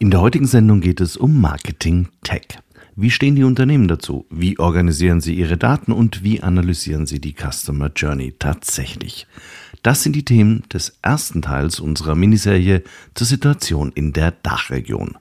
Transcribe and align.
In 0.00 0.12
der 0.12 0.20
heutigen 0.20 0.46
Sendung 0.46 0.80
geht 0.80 1.00
es 1.00 1.16
um 1.16 1.40
Marketing 1.40 2.06
Tech. 2.22 2.46
Wie 2.94 3.10
stehen 3.10 3.34
die 3.34 3.42
Unternehmen 3.42 3.88
dazu? 3.88 4.26
Wie 4.30 4.60
organisieren 4.60 5.20
sie 5.20 5.34
ihre 5.34 5.56
Daten 5.56 5.90
und 5.90 6.22
wie 6.22 6.40
analysieren 6.40 7.06
sie 7.06 7.20
die 7.20 7.34
Customer 7.34 7.90
Journey 7.94 8.32
tatsächlich? 8.38 9.26
Das 9.82 10.04
sind 10.04 10.14
die 10.14 10.24
Themen 10.24 10.62
des 10.72 10.96
ersten 11.02 11.42
Teils 11.42 11.80
unserer 11.80 12.14
Miniserie 12.14 12.84
zur 13.14 13.26
Situation 13.26 13.90
in 13.92 14.12
der 14.12 14.30
Dachregion. 14.30 15.18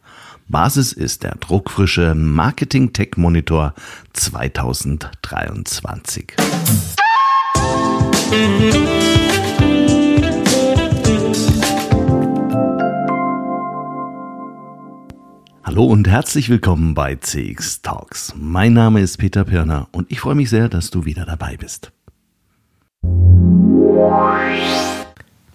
Basis 0.47 0.93
ist 0.93 1.23
der 1.23 1.33
druckfrische 1.35 2.13
Marketing 2.13 2.93
Tech 2.93 3.17
Monitor 3.17 3.73
2023. 4.13 6.35
Hallo 15.77 15.91
und 15.91 16.07
herzlich 16.07 16.49
willkommen 16.49 16.95
bei 16.95 17.17
CX 17.17 17.83
Talks. 17.83 18.33
Mein 18.35 18.73
Name 18.73 18.99
ist 18.99 19.17
Peter 19.17 19.43
Pirner 19.43 19.87
und 19.91 20.11
ich 20.11 20.21
freue 20.21 20.33
mich 20.33 20.49
sehr, 20.49 20.69
dass 20.69 20.89
du 20.89 21.05
wieder 21.05 21.23
dabei 21.23 21.55
bist. 21.55 21.91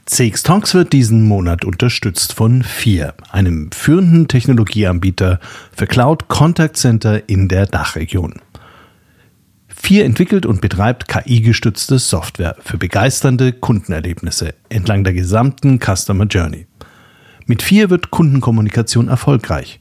CX 0.07 0.45
Talks 0.45 0.75
wird 0.75 0.93
diesen 0.93 1.27
Monat 1.27 1.65
unterstützt 1.65 2.35
von 2.35 2.63
FIR, 2.63 3.15
einem 3.33 3.73
führenden 3.73 4.29
Technologieanbieter 4.29 5.41
für 5.73 5.89
Cloud 5.89 6.29
Contact 6.29 6.77
Center 6.77 7.29
in 7.29 7.49
der 7.49 7.67
Dachregion. 7.67 8.35
FIR 9.67 10.05
entwickelt 10.05 10.47
und 10.47 10.61
betreibt 10.61 11.09
KI-gestützte 11.09 11.99
Software 11.99 12.55
für 12.61 12.79
begeisternde 12.79 13.53
Kundenerlebnisse 13.53 14.55
entlang 14.69 15.03
der 15.03 15.15
gesamten 15.15 15.81
Customer 15.81 16.27
Journey. 16.27 16.69
Mit 17.47 17.61
FIR 17.61 17.91
wird 17.91 18.13
Kundenkommunikation 18.13 19.09
erfolgreich 19.09 19.81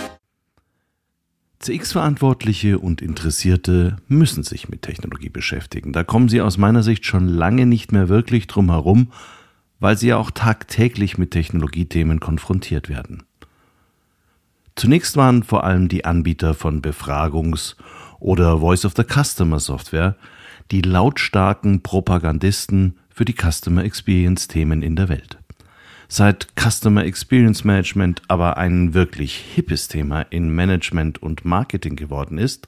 CX-Verantwortliche 1.61 2.79
und 2.79 3.01
Interessierte 3.01 3.97
müssen 4.07 4.43
sich 4.43 4.69
mit 4.69 4.81
Technologie 4.81 5.29
beschäftigen. 5.29 5.93
Da 5.93 6.03
kommen 6.03 6.27
sie 6.27 6.41
aus 6.41 6.57
meiner 6.57 6.83
Sicht 6.83 7.05
schon 7.05 7.27
lange 7.27 7.65
nicht 7.65 7.91
mehr 7.91 8.09
wirklich 8.09 8.47
drum 8.47 8.71
herum, 8.71 9.11
weil 9.79 9.97
sie 9.97 10.07
ja 10.07 10.17
auch 10.17 10.31
tagtäglich 10.31 11.17
mit 11.17 11.31
Technologiethemen 11.31 12.19
konfrontiert 12.19 12.89
werden. 12.89 13.23
Zunächst 14.75 15.15
waren 15.17 15.43
vor 15.43 15.63
allem 15.63 15.87
die 15.87 16.05
Anbieter 16.05 16.53
von 16.53 16.81
Befragungs- 16.81 17.75
oder 18.19 18.59
Voice 18.59 18.85
of 18.85 18.93
the 18.95 19.03
Customer 19.03 19.59
Software 19.59 20.15
die 20.71 20.81
lautstarken 20.81 21.83
Propagandisten 21.83 22.97
für 23.09 23.25
die 23.25 23.35
Customer 23.35 23.83
Experience 23.83 24.47
Themen 24.47 24.81
in 24.81 24.95
der 24.95 25.09
Welt. 25.09 25.37
Seit 26.13 26.49
Customer 26.59 27.05
Experience 27.05 27.63
Management 27.63 28.21
aber 28.27 28.57
ein 28.57 28.93
wirklich 28.93 29.33
hippes 29.55 29.87
Thema 29.87 30.23
in 30.23 30.53
Management 30.53 31.23
und 31.23 31.45
Marketing 31.45 31.95
geworden 31.95 32.37
ist, 32.37 32.67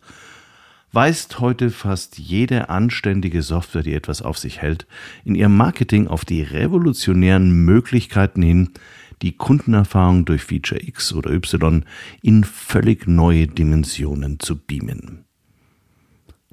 weist 0.93 1.41
heute 1.41 1.69
fast 1.69 2.17
jede 2.17 2.69
anständige 2.69 3.41
Software, 3.41 3.83
die 3.83 3.95
etwas 3.95 4.21
auf 4.21 4.37
sich 4.37 4.61
hält, 4.61 4.87
in 5.25 5.35
ihrem 5.35 5.57
Marketing 5.57 6.07
auf 6.07 6.23
die 6.23 6.41
revolutionären 6.41 7.51
Möglichkeiten 7.65 8.41
hin, 8.41 8.69
die 9.21 9.33
Kundenerfahrung 9.33 10.23
durch 10.23 10.43
Feature 10.43 10.81
X 10.81 11.11
oder 11.11 11.31
Y 11.31 11.83
in 12.21 12.45
völlig 12.45 13.07
neue 13.07 13.47
Dimensionen 13.47 14.39
zu 14.39 14.55
beamen. 14.55 15.25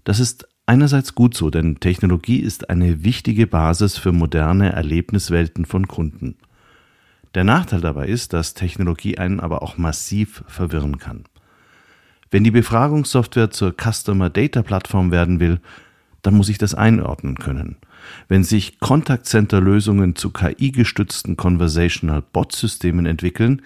Das 0.03 0.19
ist 0.19 0.49
einerseits 0.67 1.15
gut 1.15 1.37
so, 1.37 1.51
denn 1.51 1.79
Technologie 1.79 2.41
ist 2.41 2.69
eine 2.69 3.05
wichtige 3.05 3.47
Basis 3.47 3.97
für 3.97 4.11
moderne 4.11 4.73
Erlebniswelten 4.73 5.67
von 5.67 5.87
Kunden. 5.87 6.35
Der 7.35 7.45
Nachteil 7.45 7.81
dabei 7.81 8.07
ist, 8.07 8.33
dass 8.33 8.55
Technologie 8.55 9.19
einen 9.19 9.41
aber 9.41 9.63
auch 9.63 9.79
massiv 9.79 10.43
verwirren 10.49 10.99
kann. 10.99 11.25
Wenn 12.31 12.45
die 12.45 12.51
Befragungssoftware 12.51 13.51
zur 13.51 13.75
Customer 13.75 14.31
Data 14.31 14.63
Plattform 14.63 15.11
werden 15.11 15.41
will, 15.41 15.61
dann 16.23 16.35
muss 16.35 16.49
ich 16.49 16.59
das 16.59 16.75
einordnen 16.75 17.37
können. 17.37 17.77
Wenn 18.29 18.45
sich 18.45 18.79
Contact 18.81 19.27
Center 19.27 19.61
Lösungen 19.61 20.17
zu 20.17 20.31
KI-gestützten 20.31 21.37
Conversational 21.37 22.23
Bot 22.23 22.53
Systemen 22.55 23.07
entwickeln, 23.07 23.63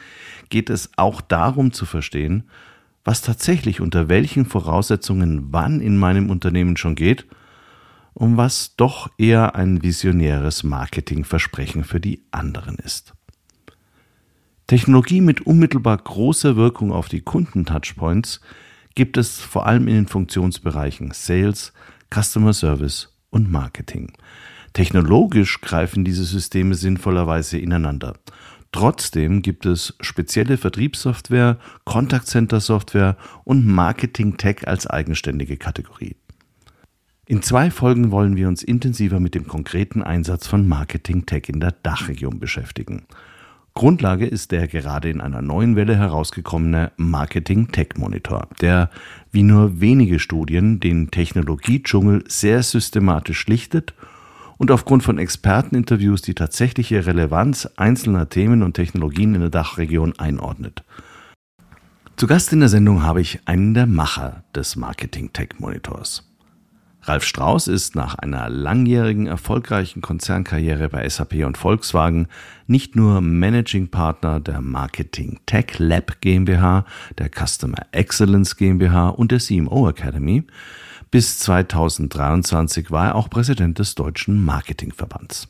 geht 0.51 0.71
es 0.71 0.91
auch 0.97 1.21
darum 1.21 1.73
zu 1.73 1.87
verstehen, 1.87 2.45
was 3.05 3.23
tatsächlich 3.23 3.81
unter 3.81 4.09
welchen 4.09 4.47
Voraussetzungen 4.47 5.53
wann 5.53 5.81
in 5.81 5.99
meinem 5.99 6.31
Unternehmen 6.31 6.77
schon 6.77 6.95
geht 6.95 7.27
und 8.15 8.37
was 8.37 8.77
doch 8.77 9.11
eher 9.19 9.57
ein 9.57 9.83
visionäres 9.83 10.63
Marketingversprechen 10.63 11.85
für 11.85 12.01
die 12.01 12.23
anderen 12.31 12.77
ist. 12.77 13.15
Technologie 14.67 15.21
mit 15.21 15.43
unmittelbar 15.43 15.99
großer 15.99 16.57
Wirkung 16.57 16.91
auf 16.91 17.09
die 17.09 17.21
Kunden-Touchpoints 17.21 18.41
gibt 18.95 19.17
es 19.17 19.41
vor 19.41 19.67
allem 19.67 19.89
in 19.89 19.95
den 19.95 20.07
Funktionsbereichen 20.07 21.11
Sales, 21.13 21.73
Customer 22.13 22.53
Service 22.53 23.15
und 23.31 23.51
Marketing. 23.51 24.13
Technologisch 24.73 25.61
greifen 25.61 26.05
diese 26.05 26.25
Systeme 26.25 26.75
sinnvollerweise 26.75 27.59
ineinander. 27.59 28.15
Trotzdem 28.73 29.43
gibt 29.43 29.67
es 29.67 29.95
spezielle 30.01 30.57
Vertriebssoftware, 30.57 31.59
Contact 31.85 32.27
Center 32.27 32.61
Software 32.61 33.17
und 33.45 33.67
Marketing 33.67 34.37
Tech 34.37 34.67
als 34.67 34.87
eigenständige 34.87 35.57
Kategorie. 35.59 36.17
In 37.27 37.43
zwei 37.43 37.71
Folgen 37.71 38.11
wollen 38.11 38.37
wir 38.37 38.49
uns 38.49 38.63
intensiver 38.63 39.21
mit 39.21 39.35
dem 39.35 39.47
konkreten 39.47 40.03
Einsatz 40.03 40.47
von 40.47 40.67
Marketing 40.67 41.25
Tech 41.25 41.45
in 41.49 41.61
der 41.61 41.73
Dachregion 41.73 42.41
beschäftigen. 42.41 43.07
Grundlage 43.75 44.27
ist 44.27 44.53
der 44.53 44.69
gerade 44.69 45.11
in 45.11 45.21
einer 45.21 45.43
neuen 45.43 45.75
Welle 45.75 45.97
herausgekommene 45.97 46.93
Marketing 46.97 47.73
Tech 47.73 47.89
Monitor, 47.97 48.47
der 48.61 48.89
wie 49.33 49.43
nur 49.43 49.81
wenige 49.81 50.21
Studien 50.21 50.79
den 50.79 51.11
Technologiedschungel 51.11 52.23
sehr 52.29 52.63
systematisch 52.63 53.41
schlichtet 53.41 53.93
und 54.59 54.71
aufgrund 54.71 55.03
von 55.03 55.19
Experteninterviews 55.19 56.23
die 56.23 56.35
tatsächliche 56.35 57.05
Relevanz 57.05 57.69
einzelner 57.77 58.29
Themen 58.29 58.63
und 58.63 58.75
Technologien 58.75 59.35
in 59.35 59.41
der 59.41 59.51
Dachregion 59.51 60.17
einordnet. 60.21 60.85
Zu 62.17 62.29
Gast 62.29 62.53
in 62.53 62.61
der 62.61 62.69
Sendung 62.69 63.03
habe 63.03 63.21
ich 63.21 63.41
einen 63.47 63.75
der 63.75 63.89
Macher 63.89 64.45
des 64.55 64.77
Marketing 64.77 65.33
Tech 65.33 65.49
Monitors. 65.59 66.34
Ralf 67.07 67.25
Strauß 67.25 67.69
ist 67.69 67.95
nach 67.95 68.15
einer 68.15 68.49
langjährigen 68.49 69.27
erfolgreichen 69.27 70.01
Konzernkarriere 70.01 70.89
bei 70.89 71.07
SAP 71.07 71.45
und 71.45 71.59
Volkswagen 71.59 72.29
nicht 72.67 72.97
nur 72.97 73.21
Managing 73.21 73.89
Partner 73.89 74.41
der 74.41 74.63
Marketing 74.63 75.39
Tech 75.45 75.79
Lab 75.79 76.23
GmbH, 76.23 76.87
der 77.19 77.29
Customer 77.29 77.87
Excellence 77.93 78.57
GmbH 78.57 79.11
und 79.11 79.33
der 79.33 79.39
CMO 79.39 79.87
Academy. 79.91 80.45
Bis 81.11 81.39
2023 81.41 82.91
war 82.91 83.09
er 83.09 83.15
auch 83.17 83.29
Präsident 83.29 83.79
des 83.79 83.95
Deutschen 83.95 84.43
Marketingverbands. 84.43 85.49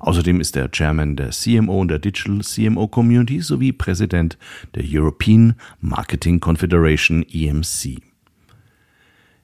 Außerdem 0.00 0.40
ist 0.40 0.56
er 0.56 0.70
Chairman 0.70 1.16
der 1.16 1.30
CMO 1.30 1.82
und 1.82 1.88
der 1.88 1.98
Digital 1.98 2.40
CMO 2.40 2.88
Community 2.88 3.40
sowie 3.40 3.72
Präsident 3.72 4.38
der 4.74 4.84
European 4.86 5.54
Marketing 5.80 6.40
Confederation 6.40 7.22
EMC. 7.30 8.13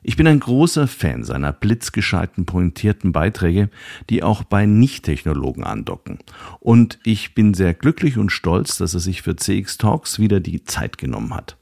Ich 0.02 0.16
bin 0.16 0.26
ein 0.26 0.40
großer 0.40 0.88
Fan 0.88 1.24
seiner 1.24 1.52
blitzgescheiten, 1.52 2.46
pointierten 2.46 3.12
Beiträge, 3.12 3.68
die 4.08 4.22
auch 4.22 4.44
bei 4.44 4.64
Nicht-Technologen 4.64 5.64
andocken. 5.64 6.18
Und 6.58 6.98
ich 7.04 7.34
bin 7.34 7.52
sehr 7.52 7.74
glücklich 7.74 8.16
und 8.16 8.30
stolz, 8.30 8.78
dass 8.78 8.94
er 8.94 9.00
sich 9.00 9.20
für 9.20 9.36
CX 9.36 9.76
Talks 9.76 10.18
wieder 10.18 10.40
die 10.40 10.64
Zeit 10.64 10.96
genommen 10.96 11.34
hat. 11.34 11.56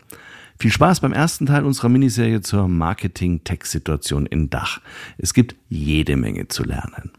Viel 0.61 0.73
Spaß 0.73 1.01
beim 1.01 1.13
ersten 1.13 1.47
Teil 1.47 1.65
unserer 1.65 1.89
Miniserie 1.89 2.41
zur 2.41 2.69
Marketing-Tech-Situation 2.69 4.27
in 4.27 4.51
Dach. 4.51 4.81
Es 5.17 5.35
gibt 5.35 5.57
jede 5.69 6.17
Menge 6.17 6.49
zu 6.49 6.65
lernen. 6.65 7.11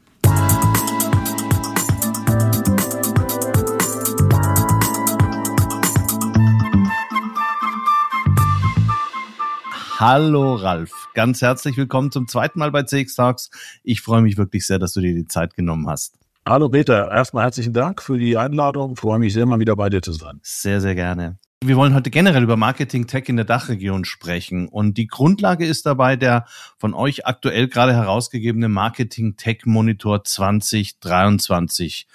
Hallo 9.99 10.55
Ralf, 10.55 11.09
ganz 11.13 11.41
herzlich 11.41 11.75
willkommen 11.75 12.09
zum 12.09 12.25
zweiten 12.25 12.57
Mal 12.59 12.71
bei 12.71 12.83
CX 12.83 13.15
Talks. 13.15 13.49
Ich 13.83 13.99
freue 13.99 14.21
mich 14.21 14.37
wirklich 14.37 14.65
sehr, 14.65 14.79
dass 14.79 14.93
du 14.93 15.01
dir 15.01 15.13
die 15.13 15.27
Zeit 15.27 15.55
genommen 15.55 15.89
hast. 15.89 16.17
Hallo 16.47 16.69
Peter, 16.69 17.11
erstmal 17.11 17.43
herzlichen 17.43 17.73
Dank 17.73 18.01
für 18.01 18.17
die 18.17 18.37
Einladung. 18.37 18.93
Ich 18.93 18.99
freue 19.01 19.19
mich 19.19 19.33
sehr, 19.33 19.45
mal 19.45 19.59
wieder 19.59 19.75
bei 19.75 19.89
dir 19.89 20.01
zu 20.01 20.13
sein. 20.13 20.39
Sehr, 20.41 20.79
sehr 20.79 20.95
gerne. 20.95 21.37
Wir 21.61 21.75
wollen 21.75 21.93
heute 21.93 22.11
generell 22.11 22.43
über 22.43 22.55
Marketing 22.55 23.07
Tech 23.07 23.27
in 23.27 23.35
der 23.35 23.43
Dachregion 23.43 24.05
sprechen. 24.05 24.69
Und 24.69 24.97
die 24.97 25.07
Grundlage 25.07 25.65
ist 25.65 25.85
dabei 25.85 26.15
der 26.15 26.45
von 26.77 26.93
euch 26.93 27.27
aktuell 27.27 27.67
gerade 27.67 27.91
herausgegebene 27.91 28.69
Marketing 28.69 29.35
Tech 29.35 29.65
Monitor 29.65 30.23
2023. 30.23 32.07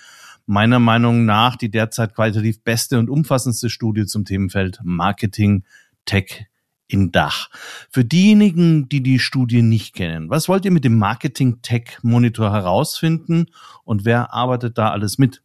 Meiner 0.47 0.79
Meinung 0.79 1.27
nach 1.27 1.57
die 1.57 1.71
derzeit 1.71 2.15
qualitativ 2.15 2.65
beste 2.65 2.99
und 2.99 3.11
umfassendste 3.11 3.69
Studie 3.69 4.07
zum 4.07 4.25
Themenfeld 4.25 4.81
Marketing 4.83 5.65
Tech 6.07 6.47
in 6.87 7.13
Dach. 7.13 7.49
Für 7.91 8.05
diejenigen, 8.05 8.89
die 8.89 9.03
die 9.03 9.19
Studie 9.19 9.63
nicht 9.63 9.95
kennen, 9.95 10.31
was 10.31 10.49
wollt 10.49 10.65
ihr 10.65 10.71
mit 10.71 10.85
dem 10.85 10.99
Marketing 10.99 11.63
Tech 11.63 11.99
Monitor 12.03 12.53
herausfinden 12.53 13.47
und 13.85 14.05
wer 14.05 14.33
arbeitet 14.33 14.79
da 14.79 14.91
alles 14.91 15.19
mit? 15.19 15.43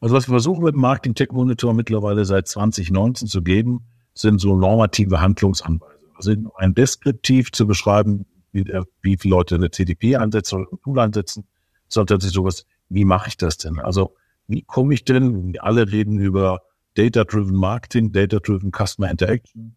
Also 0.00 0.14
was 0.14 0.28
wir 0.28 0.32
versuchen 0.32 0.64
mit 0.64 0.74
dem 0.74 0.80
Marketing 0.80 1.14
Tech 1.14 1.28
Monitor 1.32 1.74
mittlerweile 1.74 2.24
seit 2.24 2.48
2019 2.48 3.28
zu 3.28 3.42
geben, 3.42 3.86
sind 4.14 4.40
so 4.40 4.56
normative 4.56 5.20
Handlungsanweisungen. 5.20 5.94
Also 6.14 6.34
ein 6.56 6.74
deskriptiv 6.74 7.52
zu 7.52 7.66
beschreiben, 7.66 8.26
wie, 8.52 8.64
wie 9.02 9.16
viele 9.16 9.34
Leute 9.34 9.56
eine 9.56 9.70
CDP 9.70 10.16
einsetzen 10.16 10.56
oder 10.56 10.72
ein 10.72 10.78
Tool 10.82 10.98
einsetzen, 11.00 11.44
sondern 11.88 12.14
tatsächlich 12.14 12.34
sowas, 12.34 12.66
wie 12.88 13.04
mache 13.04 13.28
ich 13.28 13.36
das 13.36 13.56
denn? 13.58 13.80
Also 13.80 14.14
wie 14.46 14.62
komme 14.62 14.94
ich 14.94 15.04
denn, 15.04 15.54
alle 15.60 15.90
reden 15.90 16.18
über 16.18 16.60
Data-Driven 16.94 17.56
Marketing, 17.56 18.12
Data-Driven 18.12 18.70
Customer 18.70 19.10
Interaction. 19.10 19.76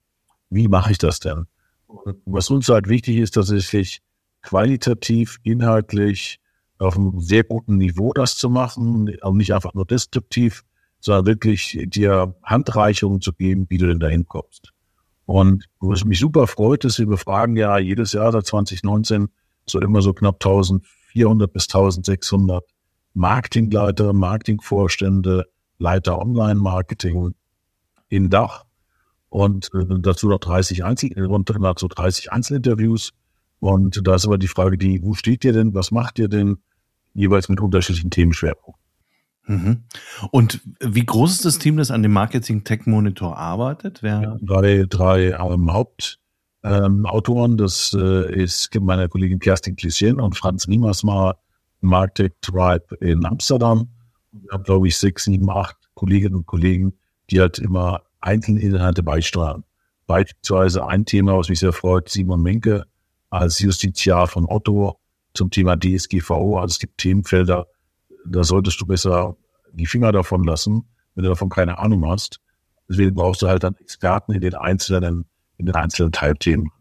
Wie 0.49 0.67
mache 0.67 0.91
ich 0.91 0.97
das 0.97 1.19
denn? 1.19 1.47
Und 1.87 2.17
was 2.25 2.49
uns 2.49 2.69
halt 2.69 2.87
wichtig 2.89 3.17
ist, 3.17 3.37
dass 3.37 3.49
ich 3.49 4.01
qualitativ, 4.41 5.39
inhaltlich, 5.43 6.39
auf 6.79 6.95
einem 6.95 7.19
sehr 7.19 7.43
guten 7.43 7.77
Niveau 7.77 8.13
das 8.13 8.35
zu 8.37 8.49
machen, 8.49 9.15
auch 9.21 9.33
nicht 9.33 9.53
einfach 9.53 9.73
nur 9.73 9.85
deskriptiv, 9.85 10.63
sondern 10.99 11.25
wirklich 11.25 11.77
dir 11.87 12.35
Handreichungen 12.43 13.21
zu 13.21 13.33
geben, 13.33 13.65
wie 13.69 13.77
du 13.77 13.87
denn 13.87 13.99
dahin 13.99 14.27
kommst. 14.27 14.73
Und 15.25 15.65
was 15.79 16.05
mich 16.05 16.19
super 16.19 16.47
freut, 16.47 16.85
ist, 16.85 16.99
wir 16.99 17.07
befragen 17.07 17.57
ja 17.57 17.77
jedes 17.77 18.13
Jahr 18.13 18.31
seit 18.31 18.45
2019 18.45 19.27
so 19.65 19.81
immer 19.81 20.01
so 20.01 20.13
knapp 20.13 20.35
1400 20.35 21.51
bis 21.51 21.65
1600 21.65 22.63
Marketingleiter, 23.13 24.13
Marketingvorstände, 24.13 25.45
Leiter 25.79 26.19
Online-Marketing 26.19 27.33
in 28.09 28.29
Dach 28.29 28.66
und 29.29 29.69
äh, 29.73 29.85
dazu 29.99 30.29
noch 30.29 30.39
30 30.39 30.83
Einzel, 30.83 31.25
rund 31.25 31.49
dazu 31.49 31.87
30 31.87 32.31
Einzelinterviews. 32.31 33.13
Und 33.59 34.07
da 34.07 34.15
ist 34.15 34.25
aber 34.25 34.37
die 34.37 34.47
Frage, 34.47 34.77
die, 34.77 35.01
wo 35.01 35.13
steht 35.13 35.43
ihr 35.43 35.53
denn, 35.53 35.73
was 35.73 35.91
macht 35.91 36.19
ihr 36.19 36.27
denn? 36.27 36.57
jeweils 37.17 37.49
mit 37.49 37.59
unterschiedlichen 37.59 38.11
Themenschwerpunkten. 38.11 38.83
Mhm. 39.47 39.83
Und 40.31 40.61
wie 40.79 41.05
groß 41.05 41.31
ist 41.31 41.45
das 41.45 41.57
Team, 41.57 41.77
das 41.77 41.89
an 41.89 42.03
dem 42.03 42.13
Marketing 42.13 42.63
Tech 42.63 42.85
Monitor 42.85 43.37
arbeitet? 43.37 44.03
Wer? 44.03 44.37
Drei, 44.41 44.85
drei 44.87 45.31
ähm, 45.31 45.71
Hauptautoren. 45.73 47.51
Ähm, 47.51 47.57
das 47.57 47.95
äh, 47.97 48.43
ist 48.43 48.69
meine 48.79 49.09
Kollegin 49.09 49.39
Kerstin 49.39 49.75
Klischien 49.75 50.19
und 50.19 50.37
Franz 50.37 50.67
Riemersmar, 50.67 51.39
Marktech 51.81 52.33
Tribe 52.41 52.95
in 52.99 53.25
Amsterdam. 53.25 53.89
Wir 54.31 54.51
haben, 54.51 54.63
glaube 54.63 54.87
ich, 54.87 54.97
sechs, 54.97 55.23
sieben, 55.23 55.49
acht 55.49 55.77
Kolleginnen 55.95 56.35
und 56.35 56.45
Kollegen, 56.45 56.93
die 57.31 57.39
halt 57.39 57.57
immer 57.57 58.01
einzelne 58.21 58.61
Inhalte 58.61 59.03
beisteuern. 59.03 59.63
Beispielsweise 60.05 60.87
ein 60.87 61.05
Thema, 61.05 61.37
was 61.37 61.49
mich 61.49 61.59
sehr 61.59 61.73
freut, 61.73 62.09
Simon 62.09 62.41
Menke 62.41 62.85
als 63.29 63.59
Justiziar 63.59 64.27
von 64.27 64.45
Otto 64.47 64.99
zum 65.33 65.49
Thema 65.49 65.77
DSGVO. 65.77 66.59
Also 66.59 66.73
es 66.73 66.79
gibt 66.79 66.97
Themenfelder, 66.97 67.67
da 68.25 68.43
solltest 68.43 68.79
du 68.81 68.85
besser 68.85 69.35
die 69.73 69.85
Finger 69.85 70.11
davon 70.11 70.43
lassen, 70.43 70.87
wenn 71.15 71.23
du 71.23 71.29
davon 71.29 71.49
keine 71.49 71.77
Ahnung 71.77 72.07
hast. 72.09 72.39
Deswegen 72.89 73.15
brauchst 73.15 73.41
du 73.41 73.47
halt 73.47 73.63
dann 73.63 73.75
Experten 73.75 74.33
in 74.33 74.41
den 74.41 74.55
einzelnen, 74.55 75.25
in 75.57 75.65
den 75.65 75.75
einzelnen 75.75 76.11
Teilthemen. 76.11 76.71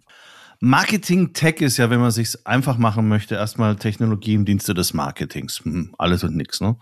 Marketing 0.60 1.32
Tech 1.34 1.60
ist 1.60 1.76
ja, 1.76 1.90
wenn 1.90 2.00
man 2.00 2.10
sich 2.10 2.46
einfach 2.46 2.78
machen 2.78 3.08
möchte, 3.08 3.34
erstmal 3.34 3.76
Technologie 3.76 4.34
im 4.34 4.44
Dienste 4.44 4.72
des 4.72 4.94
Marketings. 4.94 5.60
Hm, 5.64 5.94
alles 5.98 6.24
und 6.24 6.34
nichts. 6.34 6.60
Ne? 6.60 6.76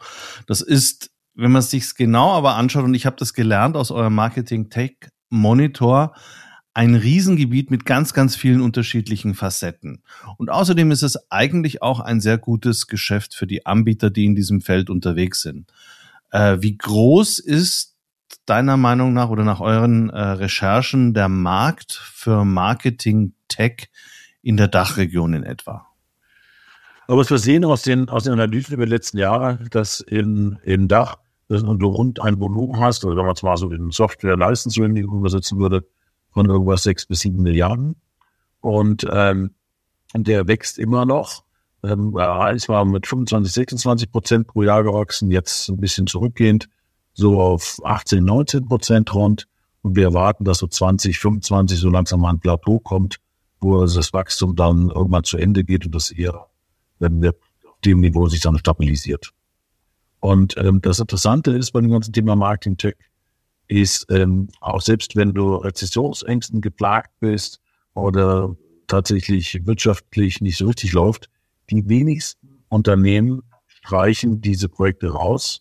Das 0.46 0.60
ist, 0.60 1.10
wenn 1.34 1.52
man 1.52 1.60
es 1.60 1.70
sich 1.70 1.94
genau 1.94 2.32
aber 2.32 2.56
anschaut, 2.56 2.84
und 2.84 2.94
ich 2.94 3.06
habe 3.06 3.16
das 3.18 3.34
gelernt 3.34 3.76
aus 3.76 3.90
eurem 3.90 4.14
Marketing 4.14 4.70
Tech 4.70 4.96
Monitor, 5.30 6.14
ein 6.74 6.96
Riesengebiet 6.96 7.70
mit 7.70 7.84
ganz, 7.84 8.14
ganz 8.14 8.34
vielen 8.34 8.60
unterschiedlichen 8.60 9.34
Facetten. 9.34 10.02
Und 10.38 10.50
außerdem 10.50 10.90
ist 10.90 11.02
es 11.02 11.30
eigentlich 11.30 11.82
auch 11.82 12.00
ein 12.00 12.20
sehr 12.20 12.36
gutes 12.36 12.88
Geschäft 12.88 13.34
für 13.34 13.46
die 13.46 13.64
Anbieter, 13.64 14.10
die 14.10 14.24
in 14.24 14.34
diesem 14.34 14.60
Feld 14.60 14.90
unterwegs 14.90 15.40
sind. 15.40 15.72
Äh, 16.30 16.58
wie 16.60 16.76
groß 16.76 17.38
ist 17.38 17.94
deiner 18.46 18.76
Meinung 18.76 19.12
nach 19.12 19.28
oder 19.28 19.44
nach 19.44 19.60
euren 19.60 20.10
äh, 20.10 20.20
Recherchen 20.20 21.14
der 21.14 21.28
Markt 21.28 21.92
für 21.92 22.44
Marketing 22.44 23.34
Tech 23.46 23.88
in 24.42 24.56
der 24.56 24.68
Dachregion 24.68 25.34
in 25.34 25.44
etwa? 25.44 25.86
Aber 27.06 27.18
was 27.18 27.30
wir 27.30 27.38
sehen 27.38 27.64
aus 27.64 27.82
den, 27.82 28.08
aus 28.08 28.24
den 28.24 28.32
Analysen 28.32 28.74
über 28.74 28.86
die 28.86 28.92
letzten 28.92 29.18
Jahre, 29.18 29.58
dass 29.70 30.00
in, 30.00 30.58
in 30.64 30.88
Dach, 30.88 31.18
dass 31.48 31.62
du 31.62 31.86
rund 31.86 32.20
ein 32.22 32.40
Volumen 32.40 32.80
hast, 32.80 33.04
oder 33.04 33.16
wenn 33.16 33.26
man 33.26 33.34
es 33.34 33.42
mal 33.42 33.56
so 33.56 33.70
in 33.70 33.90
Software-License 33.90 34.82
übersetzen 34.82 35.58
würde, 35.58 35.86
von 36.30 36.46
irgendwas 36.46 36.82
sechs 36.82 37.06
bis 37.06 37.20
sieben 37.20 37.42
Milliarden. 37.42 37.96
Und 38.60 39.06
ähm, 39.10 39.50
der 40.14 40.48
wächst 40.48 40.78
immer 40.78 41.04
noch. 41.04 41.44
Ähm, 41.82 42.16
ist 42.54 42.68
mal 42.68 42.84
mit 42.86 43.06
25, 43.06 43.52
26 43.52 44.10
Prozent 44.10 44.46
pro 44.46 44.62
Jahr 44.62 44.82
gewachsen, 44.82 45.30
jetzt 45.30 45.68
ein 45.68 45.76
bisschen 45.76 46.06
zurückgehend, 46.06 46.68
so 47.12 47.40
auf 47.40 47.78
18, 47.84 48.24
19 48.24 48.66
Prozent 48.66 49.14
rund. 49.14 49.46
Und 49.82 49.96
wir 49.96 50.04
erwarten, 50.04 50.44
dass 50.44 50.58
so 50.58 50.66
20, 50.66 51.18
25 51.18 51.78
so 51.78 51.90
langsam 51.90 52.20
mal 52.20 52.30
ein 52.30 52.40
Plateau 52.40 52.78
kommt, 52.78 53.18
wo 53.60 53.82
das 53.82 54.12
Wachstum 54.14 54.56
dann 54.56 54.88
irgendwann 54.88 55.24
zu 55.24 55.36
Ende 55.36 55.62
geht 55.62 55.84
und 55.84 55.94
das 55.94 56.10
eher, 56.10 56.46
wenn 57.00 57.20
wir 57.20 57.34
auf 57.66 57.80
dem 57.84 58.00
Niveau 58.00 58.28
sich 58.28 58.40
dann 58.40 58.56
stabilisiert. 58.56 59.33
Und 60.24 60.56
ähm, 60.56 60.80
das 60.80 61.00
Interessante 61.00 61.50
ist 61.50 61.72
bei 61.72 61.82
dem 61.82 61.90
ganzen 61.90 62.14
Thema 62.14 62.34
Marketing 62.34 62.78
Tech, 62.78 62.94
ist, 63.68 64.06
ähm, 64.08 64.48
auch 64.62 64.80
selbst 64.80 65.16
wenn 65.16 65.34
du 65.34 65.56
Rezessionsängsten 65.56 66.62
geplagt 66.62 67.10
bist 67.20 67.60
oder 67.92 68.56
tatsächlich 68.86 69.66
wirtschaftlich 69.66 70.40
nicht 70.40 70.56
so 70.56 70.68
richtig 70.68 70.94
läuft, 70.94 71.28
die 71.68 71.86
wenigsten 71.90 72.64
Unternehmen 72.70 73.42
streichen 73.66 74.40
diese 74.40 74.70
Projekte 74.70 75.10
raus. 75.10 75.60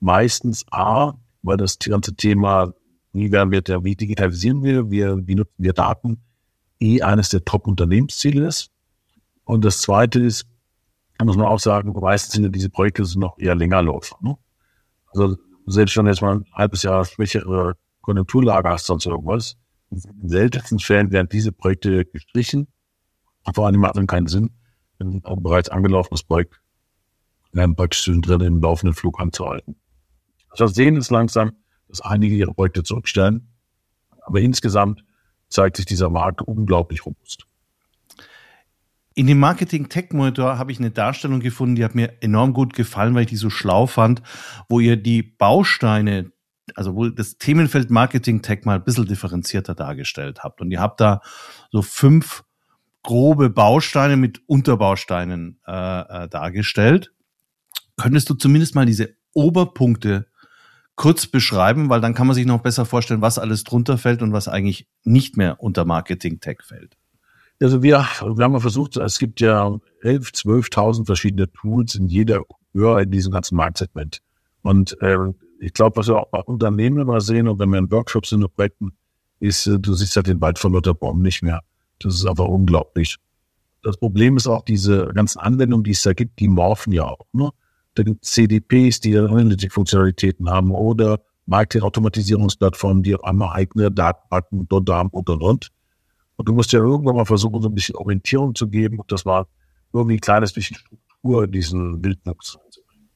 Meistens 0.00 0.64
A, 0.72 1.12
weil 1.42 1.58
das 1.58 1.78
ganze 1.78 2.16
Thema, 2.16 2.74
wie 3.12 3.30
werden 3.30 3.52
wir, 3.52 3.62
wie 3.84 3.94
digitalisieren 3.94 4.64
wir, 4.64 4.90
wie, 4.90 5.04
wie 5.28 5.36
nutzen 5.36 5.54
wir 5.58 5.72
Daten, 5.72 6.20
eh 6.80 7.00
eines 7.00 7.28
der 7.28 7.44
Top-Unternehmensziele 7.44 8.48
ist. 8.48 8.72
Und 9.44 9.64
das 9.64 9.80
zweite 9.82 10.18
ist, 10.18 10.46
muss 11.24 11.36
man 11.36 11.46
auch 11.46 11.58
sagen, 11.58 11.92
meistens 11.92 12.34
sind 12.34 12.54
diese 12.54 12.70
Projekte 12.70 13.04
noch 13.18 13.38
eher 13.38 13.54
länger 13.54 13.82
laufen. 13.82 14.16
Ne? 14.20 14.36
Also 15.12 15.36
selbst 15.66 15.96
wenn 15.96 16.06
jetzt 16.06 16.22
mal 16.22 16.36
ein 16.36 16.44
halbes 16.52 16.82
Jahr 16.82 17.04
schwächere 17.04 17.74
Konjunkturlage 18.00 18.68
hast, 18.68 18.86
sonst 18.86 19.06
irgendwas, 19.06 19.56
in 19.90 20.28
seltensten 20.28 20.78
Fällen 20.78 21.10
werden 21.10 21.28
diese 21.30 21.52
Projekte 21.52 22.04
gestrichen. 22.04 22.68
Vor 23.54 23.66
allem 23.66 23.80
macht 23.80 23.96
es 23.96 24.06
keinen 24.06 24.28
Sinn, 24.28 24.50
ein 24.98 25.22
bereits 25.42 25.68
angelaufenes 25.68 26.22
Projekt 26.22 26.60
ähm, 27.54 27.74
praktisch 27.74 28.04
drin 28.04 28.40
im 28.40 28.60
laufenden 28.60 28.94
Flug 28.94 29.20
anzuhalten. 29.20 29.76
Also 30.50 30.64
wir 30.64 30.68
sehen 30.68 30.96
es 30.96 31.10
langsam, 31.10 31.52
dass 31.88 32.00
einige 32.00 32.34
ihre 32.34 32.54
Projekte 32.54 32.82
zurückstellen. 32.82 33.48
Aber 34.22 34.40
insgesamt 34.40 35.04
zeigt 35.48 35.76
sich 35.76 35.86
dieser 35.86 36.10
Markt 36.10 36.42
unglaublich 36.42 37.04
robust. 37.04 37.46
In 39.14 39.26
dem 39.26 39.40
Marketing 39.40 39.88
Tech 39.88 40.12
Monitor 40.12 40.56
habe 40.58 40.70
ich 40.70 40.78
eine 40.78 40.92
Darstellung 40.92 41.40
gefunden, 41.40 41.74
die 41.74 41.84
hat 41.84 41.94
mir 41.94 42.22
enorm 42.22 42.52
gut 42.52 42.74
gefallen, 42.74 43.14
weil 43.14 43.22
ich 43.22 43.28
die 43.28 43.36
so 43.36 43.50
schlau 43.50 43.86
fand, 43.86 44.22
wo 44.68 44.78
ihr 44.78 44.96
die 44.96 45.22
Bausteine, 45.22 46.30
also 46.76 46.94
wo 46.94 47.08
das 47.08 47.36
Themenfeld 47.36 47.90
Marketing 47.90 48.40
Tech 48.40 48.64
mal 48.64 48.76
ein 48.76 48.84
bisschen 48.84 49.06
differenzierter 49.06 49.74
dargestellt 49.74 50.44
habt. 50.44 50.60
Und 50.60 50.70
ihr 50.70 50.80
habt 50.80 51.00
da 51.00 51.20
so 51.72 51.82
fünf 51.82 52.44
grobe 53.02 53.50
Bausteine 53.50 54.16
mit 54.16 54.42
Unterbausteinen 54.46 55.58
äh, 55.66 55.72
äh, 56.24 56.28
dargestellt. 56.28 57.12
Könntest 57.96 58.30
du 58.30 58.34
zumindest 58.34 58.74
mal 58.76 58.86
diese 58.86 59.16
Oberpunkte 59.32 60.28
kurz 60.94 61.26
beschreiben, 61.26 61.88
weil 61.88 62.00
dann 62.00 62.14
kann 62.14 62.26
man 62.26 62.34
sich 62.34 62.46
noch 62.46 62.62
besser 62.62 62.84
vorstellen, 62.84 63.22
was 63.22 63.38
alles 63.38 63.64
drunter 63.64 63.98
fällt 63.98 64.22
und 64.22 64.32
was 64.32 64.48
eigentlich 64.48 64.86
nicht 65.02 65.36
mehr 65.36 65.60
unter 65.60 65.84
Marketing 65.84 66.40
Tech 66.40 66.58
fällt. 66.62 66.96
Also 67.60 67.82
wir, 67.82 67.98
wir 67.98 68.44
haben 68.44 68.60
versucht, 68.60 68.96
es 68.96 69.18
gibt 69.18 69.40
ja 69.40 69.66
11.000, 70.02 70.70
12.000 70.72 71.06
verschiedene 71.06 71.52
Tools 71.52 71.94
in 71.94 72.08
jeder 72.08 72.42
Höhe 72.72 73.02
in 73.02 73.10
diesem 73.10 73.32
ganzen 73.32 73.56
Marktsegment. 73.56 74.20
Und 74.62 75.00
äh, 75.02 75.18
ich 75.60 75.74
glaube, 75.74 75.96
was 75.96 76.08
wir 76.08 76.18
auch 76.18 76.30
bei 76.30 76.40
Unternehmen 76.40 76.98
immer 76.98 77.20
sehen 77.20 77.48
und 77.48 77.58
wenn 77.58 77.68
wir 77.70 77.78
in 77.78 77.90
Workshops 77.90 78.30
sind 78.30 78.42
und 78.42 78.54
Projekten, 78.54 78.92
ist, 79.40 79.66
äh, 79.66 79.78
du 79.78 79.92
siehst 79.92 80.16
halt 80.16 80.26
den 80.26 80.40
Wald 80.40 80.58
von 80.58 80.72
lauter 80.72 80.94
Baum 80.94 81.20
nicht 81.20 81.42
mehr. 81.42 81.60
Das 81.98 82.14
ist 82.14 82.26
einfach 82.26 82.46
unglaublich. 82.46 83.16
Das 83.82 83.98
Problem 83.98 84.36
ist 84.36 84.46
auch 84.46 84.64
diese 84.64 85.08
ganzen 85.14 85.40
Anwendungen, 85.40 85.84
die 85.84 85.92
es 85.92 86.02
da 86.02 86.14
gibt, 86.14 86.38
die 86.40 86.48
morphen 86.48 86.92
ja 86.92 87.04
auch. 87.04 87.26
Ne? 87.32 87.50
Da 87.94 88.02
gibt 88.02 88.24
es 88.24 88.32
CDPs, 88.32 89.00
die 89.00 89.16
Analytic-Funktionalitäten 89.16 90.48
haben 90.48 90.70
oder 90.70 91.20
Marketing-Automatisierungsplattformen, 91.46 93.02
die 93.02 93.14
auf 93.14 93.24
einmal 93.24 93.54
eigene 93.54 93.90
Datenbanken 93.90 94.68
dort 94.68 94.88
haben 94.88 95.08
und 95.10 95.28
und 95.28 95.42
und. 95.42 95.70
Und 96.40 96.48
du 96.48 96.54
musst 96.54 96.72
ja 96.72 96.78
irgendwann 96.78 97.16
mal 97.16 97.26
versuchen, 97.26 97.60
so 97.60 97.68
ein 97.68 97.74
bisschen 97.74 97.96
Orientierung 97.96 98.54
zu 98.54 98.66
geben 98.66 98.98
und 98.98 99.12
das 99.12 99.26
war 99.26 99.46
irgendwie 99.92 100.14
ein 100.14 100.20
kleines 100.20 100.54
bisschen 100.54 100.78
Struktur 100.78 101.44
in 101.44 101.52
diesen 101.52 102.00
Bildnutz 102.00 102.56
reinzubringen. 102.58 103.10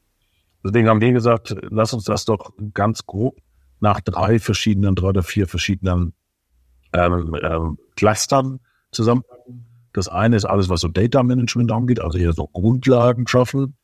Deswegen 0.62 0.88
haben 0.90 1.00
wir 1.00 1.10
gesagt, 1.10 1.56
lass 1.70 1.94
uns 1.94 2.04
das 2.04 2.26
doch 2.26 2.52
ganz 2.74 3.06
grob 3.06 3.38
nach 3.80 4.02
drei 4.02 4.38
verschiedenen, 4.38 4.94
drei 4.94 5.08
oder 5.08 5.22
vier 5.22 5.48
verschiedenen 5.48 6.12
ähm, 6.92 7.34
ähm, 7.42 7.78
Clustern 7.96 8.60
zusammenpacken. 8.92 9.64
Das 9.94 10.08
eine 10.08 10.36
ist 10.36 10.44
alles, 10.44 10.68
was 10.68 10.82
so 10.82 10.88
Data 10.88 11.22
Management 11.22 11.72
angeht, 11.72 12.00
also 12.00 12.18
hier 12.18 12.34
so 12.34 12.46
Grundlagen 12.48 13.26
schaffen, 13.26 13.74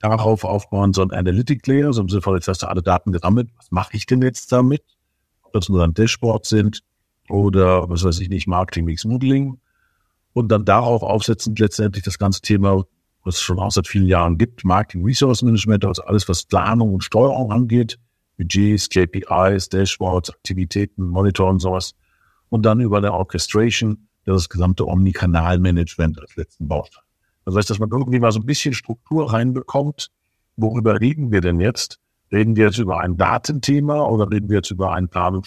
darauf 0.00 0.42
aufbauen, 0.42 0.94
so 0.94 1.02
ein 1.02 1.12
Analytic 1.12 1.64
Layer, 1.68 1.92
so 1.92 2.00
im 2.00 2.08
Sinne 2.08 2.22
von, 2.22 2.34
jetzt 2.34 2.48
hast 2.48 2.64
du 2.64 2.66
alle 2.66 2.82
Daten 2.82 3.12
gesammelt, 3.12 3.50
was 3.56 3.70
mache 3.70 3.96
ich 3.96 4.06
denn 4.06 4.20
jetzt 4.20 4.50
damit? 4.50 4.82
Ob 5.42 5.52
das 5.52 5.68
nur 5.68 5.84
ein 5.84 5.94
Dashboard 5.94 6.44
sind 6.44 6.82
oder, 7.30 7.88
was 7.88 8.04
weiß 8.04 8.20
ich 8.20 8.28
nicht, 8.28 8.46
Marketing 8.46 8.84
Mix 8.84 9.04
Modeling. 9.04 9.58
Und 10.32 10.48
dann 10.48 10.64
darauf 10.64 11.02
aufsetzend 11.02 11.58
letztendlich 11.58 12.04
das 12.04 12.18
ganze 12.18 12.40
Thema, 12.40 12.84
was 13.24 13.36
es 13.36 13.40
schon 13.40 13.58
auch 13.58 13.70
seit 13.70 13.88
vielen 13.88 14.06
Jahren 14.06 14.38
gibt, 14.38 14.64
Marketing 14.64 15.04
Resource 15.04 15.42
Management, 15.42 15.84
also 15.84 16.02
alles, 16.02 16.28
was 16.28 16.44
Planung 16.44 16.94
und 16.94 17.04
Steuerung 17.04 17.52
angeht, 17.52 17.98
Budgets, 18.36 18.88
KPIs, 18.88 19.68
Dashboards, 19.68 20.30
Aktivitäten, 20.30 21.08
Monitor 21.08 21.50
und 21.50 21.60
sowas. 21.60 21.94
Und 22.48 22.64
dann 22.64 22.80
über 22.80 22.98
eine 22.98 23.12
Orchestration, 23.12 24.08
das 24.24 24.48
gesamte 24.48 24.86
Omnikanalmanagement 24.86 26.20
als 26.20 26.36
letzten 26.36 26.68
Baustein. 26.68 27.02
Das 27.44 27.56
heißt, 27.56 27.70
dass 27.70 27.78
man 27.78 27.90
irgendwie 27.90 28.20
mal 28.20 28.32
so 28.32 28.40
ein 28.40 28.46
bisschen 28.46 28.74
Struktur 28.74 29.32
reinbekommt. 29.32 30.10
Worüber 30.56 31.00
reden 31.00 31.32
wir 31.32 31.40
denn 31.40 31.60
jetzt? 31.60 31.98
Reden 32.30 32.54
wir 32.54 32.66
jetzt 32.66 32.78
über 32.78 33.00
ein 33.00 33.16
Datenthema 33.16 34.02
oder 34.04 34.30
reden 34.30 34.48
wir 34.48 34.56
jetzt 34.56 34.70
über 34.70 34.92
ein 34.92 35.08
Plan- 35.08 35.42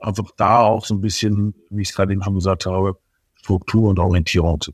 einfach 0.00 0.30
da 0.36 0.58
auch 0.58 0.84
so 0.84 0.94
ein 0.94 1.00
bisschen, 1.00 1.54
wie 1.70 1.82
ich 1.82 1.90
es 1.90 1.94
gerade 1.94 2.12
eben 2.12 2.22
schon 2.22 2.34
gesagt 2.34 2.66
habe, 2.66 2.98
Struktur 3.34 3.90
und 3.90 3.98
Orientierung 3.98 4.60
zu. 4.60 4.72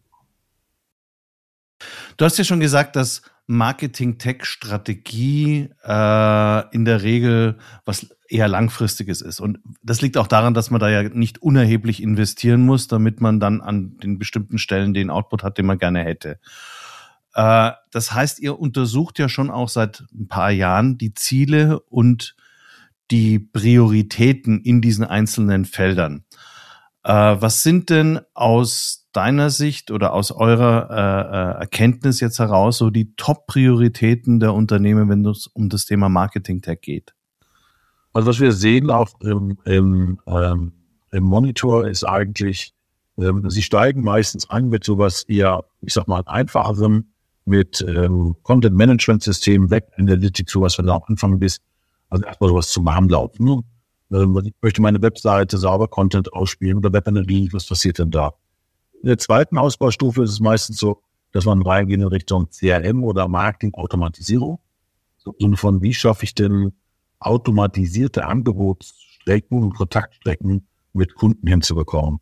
Du 2.16 2.24
hast 2.24 2.38
ja 2.38 2.44
schon 2.44 2.60
gesagt, 2.60 2.96
dass 2.96 3.20
Marketing-Tech-Strategie 3.46 5.68
äh, 5.84 6.74
in 6.74 6.84
der 6.84 7.02
Regel 7.02 7.58
was 7.84 8.08
eher 8.28 8.48
langfristiges 8.48 9.20
ist. 9.20 9.38
Und 9.40 9.60
das 9.82 10.00
liegt 10.00 10.16
auch 10.16 10.26
daran, 10.26 10.54
dass 10.54 10.70
man 10.70 10.80
da 10.80 10.88
ja 10.88 11.04
nicht 11.04 11.42
unerheblich 11.42 12.02
investieren 12.02 12.66
muss, 12.66 12.88
damit 12.88 13.20
man 13.20 13.38
dann 13.38 13.60
an 13.60 13.98
den 13.98 14.18
bestimmten 14.18 14.58
Stellen 14.58 14.94
den 14.94 15.10
Output 15.10 15.44
hat, 15.44 15.58
den 15.58 15.66
man 15.66 15.78
gerne 15.78 16.02
hätte. 16.02 16.40
Äh, 17.34 17.70
das 17.92 18.12
heißt, 18.12 18.40
ihr 18.40 18.58
untersucht 18.58 19.20
ja 19.20 19.28
schon 19.28 19.50
auch 19.50 19.68
seit 19.68 20.02
ein 20.12 20.26
paar 20.26 20.50
Jahren 20.50 20.98
die 20.98 21.14
Ziele 21.14 21.78
und 21.80 22.34
die 23.10 23.38
Prioritäten 23.38 24.60
in 24.60 24.80
diesen 24.80 25.04
einzelnen 25.04 25.64
Feldern. 25.64 26.24
Äh, 27.04 27.36
was 27.40 27.62
sind 27.62 27.90
denn 27.90 28.20
aus 28.34 29.08
deiner 29.12 29.50
Sicht 29.50 29.90
oder 29.90 30.12
aus 30.12 30.32
eurer 30.32 30.90
äh, 30.90 31.56
äh, 31.56 31.60
Erkenntnis 31.60 32.20
jetzt 32.20 32.38
heraus 32.38 32.78
so 32.78 32.90
die 32.90 33.14
Top-Prioritäten 33.16 34.40
der 34.40 34.52
Unternehmen, 34.52 35.08
wenn 35.08 35.24
es 35.24 35.46
um 35.46 35.68
das 35.68 35.86
Thema 35.86 36.08
Marketing-Tech 36.08 36.80
geht? 36.80 37.14
Also 38.12 38.28
was 38.28 38.40
wir 38.40 38.52
sehen 38.52 38.90
auch 38.90 39.08
im, 39.20 39.58
im, 39.64 40.20
ähm, 40.26 40.72
im 41.12 41.24
Monitor 41.24 41.86
ist 41.86 42.04
eigentlich, 42.04 42.74
ähm, 43.18 43.48
sie 43.50 43.62
steigen 43.62 44.02
meistens 44.02 44.50
an 44.50 44.68
mit 44.68 44.84
sowas 44.84 45.22
eher, 45.24 45.64
ich 45.82 45.94
sag 45.94 46.08
mal, 46.08 46.22
einfacherem, 46.26 47.06
mit 47.44 47.84
ähm, 47.86 48.34
Content-Management-System, 48.42 49.70
Web-Analytics, 49.70 50.52
sowas, 50.52 50.76
wenn 50.78 50.86
du 50.86 50.92
am 50.92 51.02
Anfang 51.06 51.38
bist. 51.38 51.62
Also 52.08 52.24
erstmal 52.24 52.50
sowas 52.50 52.68
zum 52.68 52.86
Warmlaufen. 52.86 53.44
Ne? 53.44 53.62
Ähm, 54.12 54.40
ich 54.44 54.54
möchte 54.60 54.82
meine 54.82 55.02
Webseite 55.02 55.58
sauber 55.58 55.88
Content 55.88 56.32
ausspielen 56.32 56.78
oder 56.78 56.92
Web-Analytics, 56.92 57.54
was 57.54 57.66
passiert 57.66 57.98
denn 57.98 58.10
da? 58.10 58.34
In 59.02 59.08
der 59.08 59.18
zweiten 59.18 59.58
Ausbaustufe 59.58 60.22
ist 60.22 60.30
es 60.30 60.40
meistens 60.40 60.78
so, 60.78 61.02
dass 61.32 61.44
man 61.44 61.62
reingeht 61.62 62.00
in 62.00 62.06
Richtung 62.06 62.48
CRM 62.50 63.04
oder 63.04 63.28
Marketing-Automatisierung. 63.28 64.58
So 65.18 65.34
von, 65.54 65.82
wie 65.82 65.92
schaffe 65.92 66.24
ich 66.24 66.34
denn 66.34 66.72
automatisierte 67.18 68.26
Angebotsstrecken 68.26 69.62
und 69.62 69.74
Kontaktstrecken 69.74 70.66
mit 70.92 71.14
Kunden 71.14 71.46
hinzubekommen? 71.46 72.20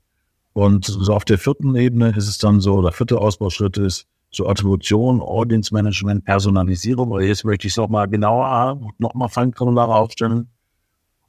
Und 0.52 0.84
so 0.84 1.12
auf 1.12 1.24
der 1.24 1.38
vierten 1.38 1.74
Ebene 1.74 2.10
ist 2.16 2.28
es 2.28 2.38
dann 2.38 2.60
so, 2.60 2.74
oder 2.74 2.92
vierte 2.92 3.18
Ausbauschritt 3.18 3.76
ist 3.76 4.06
so 4.34 4.48
Attribution, 4.48 5.20
Audience 5.20 5.72
Management, 5.72 6.24
Personalisierung. 6.24 7.12
Aber 7.12 7.22
jetzt 7.22 7.44
möchte 7.44 7.66
ich 7.66 7.72
es 7.72 7.76
nochmal 7.76 8.08
genauer, 8.08 8.80
nochmal 8.98 9.28
feingranularer 9.28 9.96
aufstellen. 9.96 10.48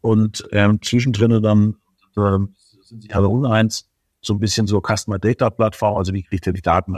Und 0.01 0.47
ähm, 0.51 0.81
zwischendrin 0.81 1.41
dann 1.41 1.75
äh, 2.15 2.38
sind 2.83 3.01
sich 3.01 3.15
alle 3.15 3.27
uneins 3.27 3.89
so 4.21 4.33
ein 4.33 4.39
bisschen 4.39 4.67
so 4.67 4.81
Customer 4.81 5.19
Data 5.19 5.50
Plattform, 5.50 5.97
also 5.97 6.13
wie 6.13 6.24
kriegt 6.24 6.47
ihr 6.47 6.53
die 6.53 6.62
Daten 6.62 6.97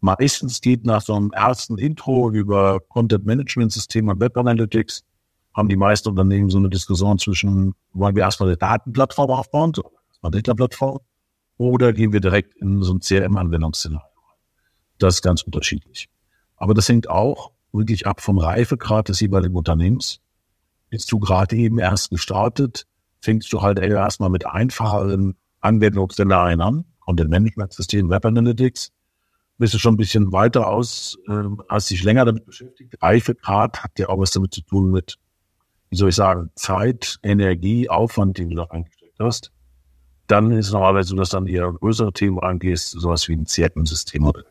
Meistens 0.00 0.60
geht 0.60 0.84
nach 0.84 1.00
so 1.02 1.14
einem 1.14 1.30
ersten 1.32 1.78
Intro 1.78 2.30
über 2.30 2.80
Content 2.88 3.24
Management 3.24 3.72
System 3.72 4.08
und 4.08 4.20
Web 4.20 4.36
Analytics, 4.36 5.04
haben 5.54 5.68
die 5.68 5.76
meisten 5.76 6.10
Unternehmen 6.10 6.50
so 6.50 6.58
eine 6.58 6.68
Diskussion 6.68 7.18
zwischen, 7.18 7.74
wollen 7.92 8.14
wir 8.14 8.22
erstmal 8.22 8.50
eine 8.50 8.58
Datenplattform 8.58 9.30
aufbauen, 9.30 9.72
so 9.74 9.90
eine 10.22 10.30
Data 10.32 10.54
Plattform, 10.54 11.00
oder 11.56 11.92
gehen 11.92 12.12
wir 12.12 12.20
direkt 12.20 12.54
in 12.56 12.82
so 12.82 12.92
ein 12.92 13.00
CRM-Anwendungsszenario. 13.00 14.15
Das 14.98 15.16
ist 15.16 15.22
ganz 15.22 15.42
unterschiedlich. 15.42 16.08
Aber 16.56 16.74
das 16.74 16.88
hängt 16.88 17.08
auch 17.08 17.52
wirklich 17.72 18.06
ab 18.06 18.20
vom 18.20 18.38
Reifegrad 18.38 19.08
des 19.08 19.20
jeweiligen 19.20 19.54
Unternehmens. 19.54 20.20
Bist 20.88 21.10
du 21.12 21.18
gerade 21.18 21.56
eben 21.56 21.78
erst 21.78 22.10
gestartet, 22.10 22.86
fängst 23.20 23.52
du 23.52 23.60
halt 23.62 23.78
erstmal 23.78 24.30
mit 24.30 24.46
einfacheren 24.46 25.36
Anwendungsszenarien 25.60 26.60
an, 26.60 26.84
Content 27.00 27.30
Management 27.30 27.72
System, 27.72 28.08
Web 28.08 28.24
Analytics. 28.24 28.92
Bist 29.58 29.74
du 29.74 29.78
schon 29.78 29.94
ein 29.94 29.98
bisschen 29.98 30.32
weiter 30.32 30.68
aus, 30.68 31.18
äh, 31.28 31.44
hast 31.68 31.90
dich 31.90 32.04
länger 32.04 32.24
damit 32.24 32.44
beschäftigt. 32.44 32.94
Reifegrad 33.00 33.82
hat 33.82 33.98
ja 33.98 34.08
auch 34.08 34.18
was 34.18 34.30
damit 34.30 34.52
zu 34.52 34.60
tun 34.60 34.90
mit, 34.90 35.18
wie 35.90 35.96
soll 35.96 36.10
ich 36.10 36.14
sagen, 36.14 36.50
Zeit, 36.54 37.18
Energie, 37.22 37.88
Aufwand, 37.88 38.38
den 38.38 38.50
du 38.50 38.56
da 38.56 38.64
reingesteckt 38.64 39.18
hast. 39.18 39.52
Dann 40.26 40.50
ist 40.52 40.66
es 40.66 40.72
normalerweise 40.72 41.10
so, 41.10 41.16
dass 41.16 41.30
dann 41.30 41.46
eher 41.46 41.72
größere 41.72 42.12
Themen 42.12 42.38
rangehst, 42.38 42.90
sowas 42.90 43.28
wie 43.28 43.34
ein 43.34 43.46
CRM-System 43.46 44.24
oder 44.24 44.42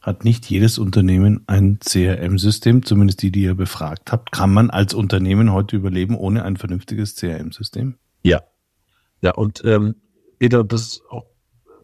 hat 0.00 0.24
nicht 0.24 0.48
jedes 0.48 0.78
Unternehmen 0.78 1.42
ein 1.46 1.78
CRM-System, 1.80 2.84
zumindest 2.84 3.22
die, 3.22 3.32
die 3.32 3.42
ihr 3.42 3.54
befragt 3.54 4.12
habt. 4.12 4.32
Kann 4.32 4.52
man 4.52 4.70
als 4.70 4.94
Unternehmen 4.94 5.52
heute 5.52 5.76
überleben 5.76 6.16
ohne 6.16 6.44
ein 6.44 6.56
vernünftiges 6.56 7.16
CRM-System? 7.16 7.96
Ja, 8.22 8.42
ja, 9.20 9.32
und 9.34 9.64
ähm, 9.64 9.96
das 10.38 10.82
ist 10.82 11.02
auch 11.10 11.26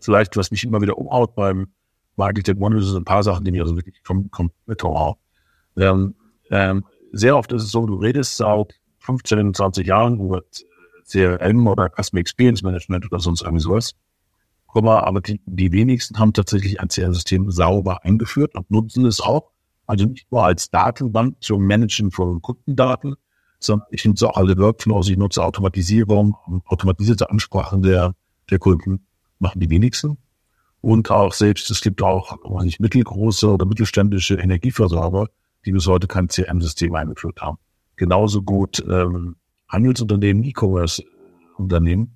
vielleicht, 0.00 0.36
was 0.36 0.50
mich 0.50 0.64
immer 0.64 0.80
wieder 0.80 0.98
umhaut 0.98 1.34
beim 1.34 1.68
Marketing 2.16 2.60
One, 2.60 2.76
das 2.76 2.86
sind 2.86 2.98
ein 2.98 3.04
paar 3.04 3.24
Sachen, 3.24 3.44
die 3.44 3.50
mir 3.50 3.62
also 3.62 3.76
wirklich 3.76 4.02
komplett 4.04 4.30
kom 4.80 4.90
umhauen. 4.90 5.16
Ähm, 5.76 6.14
ähm, 6.50 6.84
sehr 7.12 7.36
oft 7.36 7.52
ist 7.52 7.64
es 7.64 7.70
so, 7.70 7.86
du 7.86 7.96
redest 7.96 8.36
seit 8.36 8.80
15, 9.00 9.54
20 9.54 9.86
Jahren 9.86 10.20
über 10.20 10.42
CRM 11.08 11.66
oder 11.66 11.90
Customer 11.90 12.20
Experience 12.20 12.62
Management 12.62 13.06
oder 13.06 13.18
sonst 13.18 13.42
irgendwie 13.42 13.62
sowas. 13.62 13.94
Aber 14.74 15.20
die, 15.20 15.40
die 15.46 15.72
wenigsten 15.72 16.18
haben 16.18 16.32
tatsächlich 16.32 16.80
ein 16.80 16.88
CRM-System 16.88 17.50
sauber 17.50 18.04
eingeführt 18.04 18.54
und 18.54 18.70
nutzen 18.70 19.06
es 19.06 19.20
auch. 19.20 19.50
Also 19.86 20.06
nicht 20.06 20.30
nur 20.32 20.44
als 20.44 20.70
Datenbank 20.70 21.36
zum 21.40 21.66
Managen 21.66 22.10
von 22.10 22.40
Kundendaten, 22.40 23.16
sondern 23.60 23.86
ich 23.90 24.04
nutze 24.04 24.28
auch 24.28 24.36
alle 24.36 24.56
Workflows, 24.56 25.08
ich 25.08 25.16
nutze 25.16 25.44
Automatisierung, 25.44 26.36
automatisierte 26.66 27.30
Ansprachen 27.30 27.82
der, 27.82 28.14
der 28.50 28.58
Kunden, 28.58 29.06
machen 29.38 29.60
die 29.60 29.70
wenigsten. 29.70 30.18
Und 30.80 31.10
auch 31.10 31.32
selbst, 31.32 31.70
es 31.70 31.80
gibt 31.80 32.02
auch 32.02 32.36
nicht, 32.62 32.80
mittelgroße 32.80 33.50
oder 33.50 33.64
mittelständische 33.64 34.34
Energieversorger, 34.34 35.28
die 35.64 35.72
bis 35.72 35.86
heute 35.86 36.06
kein 36.06 36.28
CRM-System 36.28 36.94
eingeführt 36.94 37.40
haben. 37.40 37.58
Genauso 37.96 38.42
gut 38.42 38.84
ähm, 38.88 39.36
Handelsunternehmen, 39.68 40.44
E-Commerce-Unternehmen, 40.44 42.14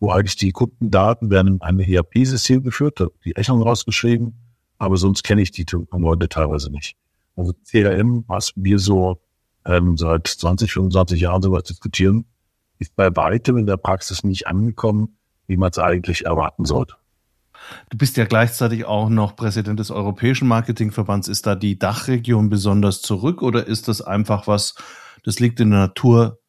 wo 0.00 0.10
eigentlich 0.10 0.36
die 0.36 0.52
Kundendaten 0.52 1.30
werden 1.30 1.54
in 1.54 1.60
einem 1.60 1.80
ERP-System 1.80 2.62
geführt, 2.62 3.00
die 3.24 3.32
Rechnung 3.32 3.62
rausgeschrieben, 3.62 4.34
aber 4.78 4.96
sonst 4.96 5.22
kenne 5.22 5.42
ich 5.42 5.52
die 5.52 5.66
Leute 5.92 6.28
teilweise 6.28 6.72
nicht. 6.72 6.96
Also 7.36 7.52
CRM, 7.70 8.24
was 8.26 8.52
wir 8.56 8.78
so 8.78 9.20
ähm, 9.66 9.96
seit 9.96 10.26
20, 10.26 10.72
25 10.72 11.20
Jahren 11.20 11.42
sowas 11.42 11.64
diskutieren, 11.64 12.24
ist 12.78 12.96
bei 12.96 13.14
weitem 13.14 13.58
in 13.58 13.66
der 13.66 13.76
Praxis 13.76 14.24
nicht 14.24 14.46
angekommen, 14.46 15.16
wie 15.46 15.58
man 15.58 15.70
es 15.70 15.78
eigentlich 15.78 16.24
erwarten 16.24 16.64
sollte. 16.64 16.94
Du 17.90 17.98
bist 17.98 18.16
ja 18.16 18.24
gleichzeitig 18.24 18.86
auch 18.86 19.10
noch 19.10 19.36
Präsident 19.36 19.78
des 19.78 19.90
Europäischen 19.90 20.48
Marketingverbands. 20.48 21.28
Ist 21.28 21.46
da 21.46 21.54
die 21.54 21.78
Dachregion 21.78 22.48
besonders 22.48 23.02
zurück 23.02 23.42
oder 23.42 23.66
ist 23.66 23.86
das 23.86 24.00
einfach 24.00 24.46
was, 24.46 24.74
das 25.24 25.40
liegt 25.40 25.60
in 25.60 25.70
der 25.70 25.80
Natur 25.80 26.39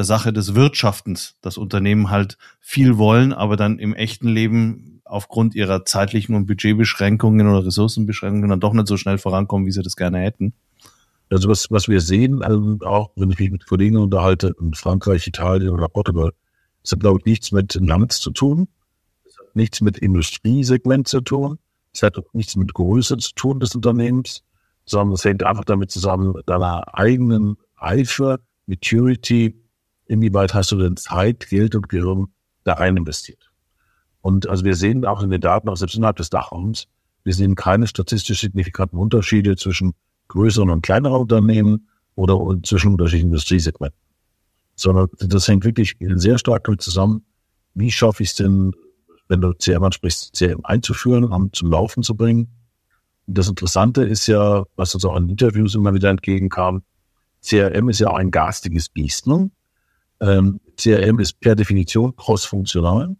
der 0.00 0.06
Sache 0.06 0.32
des 0.32 0.54
Wirtschaftens, 0.54 1.36
dass 1.42 1.58
Unternehmen 1.58 2.08
halt 2.08 2.38
viel 2.58 2.96
wollen, 2.96 3.34
aber 3.34 3.56
dann 3.56 3.78
im 3.78 3.94
echten 3.94 4.28
Leben 4.28 5.02
aufgrund 5.04 5.54
ihrer 5.54 5.84
zeitlichen 5.84 6.34
und 6.34 6.46
Budgetbeschränkungen 6.46 7.46
oder 7.46 7.66
Ressourcenbeschränkungen 7.66 8.48
dann 8.48 8.60
doch 8.60 8.72
nicht 8.72 8.86
so 8.86 8.96
schnell 8.96 9.18
vorankommen, 9.18 9.66
wie 9.66 9.72
sie 9.72 9.82
das 9.82 9.96
gerne 9.96 10.20
hätten? 10.20 10.54
Also 11.28 11.50
was, 11.50 11.70
was 11.70 11.86
wir 11.86 12.00
sehen, 12.00 12.42
also 12.42 12.78
auch 12.80 13.10
wenn 13.14 13.30
ich 13.30 13.38
mich 13.38 13.50
mit 13.50 13.66
Kollegen 13.66 13.98
unterhalte 13.98 14.54
in 14.58 14.72
Frankreich, 14.72 15.26
Italien 15.26 15.68
oder 15.68 15.86
Portugal, 15.88 16.32
es 16.82 16.92
hat, 16.92 17.00
glaube 17.00 17.18
ich, 17.18 17.26
nichts 17.26 17.52
mit 17.52 17.74
Land 17.74 18.12
zu 18.12 18.30
tun. 18.30 18.68
Es 19.28 19.36
hat 19.38 19.54
nichts 19.54 19.82
mit 19.82 19.98
Industriesegment 19.98 21.08
zu 21.08 21.20
tun. 21.20 21.58
Es 21.92 22.02
hat 22.02 22.16
auch 22.16 22.32
nichts 22.32 22.56
mit 22.56 22.72
Größe 22.72 23.18
zu 23.18 23.34
tun 23.34 23.60
des 23.60 23.74
Unternehmens, 23.74 24.44
sondern 24.86 25.12
es 25.12 25.26
hängt 25.26 25.42
einfach 25.42 25.66
damit 25.66 25.90
zusammen, 25.90 26.40
deiner 26.46 26.94
eigenen 26.94 27.58
Eifer, 27.76 28.38
Maturity, 28.66 29.59
inwieweit 30.10 30.54
hast 30.54 30.72
du 30.72 30.76
denn 30.76 30.96
Zeit, 30.96 31.48
Geld 31.48 31.74
und 31.76 31.88
Gehirn 31.88 32.26
da 32.64 32.74
rein 32.74 32.96
investiert. 32.96 33.50
Und 34.20 34.48
also 34.48 34.64
wir 34.64 34.74
sehen 34.74 35.06
auch 35.06 35.22
in 35.22 35.30
den 35.30 35.40
Daten, 35.40 35.68
auch 35.68 35.76
selbst 35.76 35.94
innerhalb 35.94 36.16
des 36.16 36.30
Dachraums, 36.30 36.88
wir 37.22 37.32
sehen 37.32 37.54
keine 37.54 37.86
statistisch 37.86 38.40
signifikanten 38.40 38.98
Unterschiede 38.98 39.56
zwischen 39.56 39.92
größeren 40.28 40.70
und 40.70 40.82
kleineren 40.82 41.20
Unternehmen 41.20 41.88
oder 42.16 42.38
zwischen 42.62 42.92
unterschiedlichen 42.92 43.28
Industriesegmenten. 43.28 43.98
Sondern 44.74 45.08
das 45.20 45.46
hängt 45.46 45.64
wirklich 45.64 45.96
sehr 46.00 46.38
stark 46.38 46.64
damit 46.64 46.82
zusammen, 46.82 47.24
wie 47.74 47.90
schaffe 47.90 48.22
ich 48.22 48.30
es 48.30 48.36
denn, 48.36 48.72
wenn 49.28 49.40
du 49.40 49.52
CRM 49.54 49.84
ansprichst, 49.84 50.34
CRM 50.34 50.60
einzuführen 50.64 51.24
und 51.24 51.54
zum 51.54 51.70
Laufen 51.70 52.02
zu 52.02 52.16
bringen. 52.16 52.48
Und 53.26 53.38
das 53.38 53.48
Interessante 53.48 54.02
ist 54.02 54.26
ja, 54.26 54.64
was 54.76 54.94
uns 54.94 55.04
auch 55.04 55.16
in 55.16 55.28
Interviews 55.28 55.74
immer 55.74 55.94
wieder 55.94 56.10
entgegenkam, 56.10 56.82
CRM 57.42 57.88
ist 57.90 58.00
ja 58.00 58.12
ein 58.12 58.30
garstiges 58.30 58.88
Biest. 58.88 59.26
Ne? 59.26 59.50
Ähm, 60.20 60.60
CRM 60.76 61.18
ist 61.18 61.40
per 61.40 61.54
Definition 61.54 62.14
cross-funktional. 62.14 63.16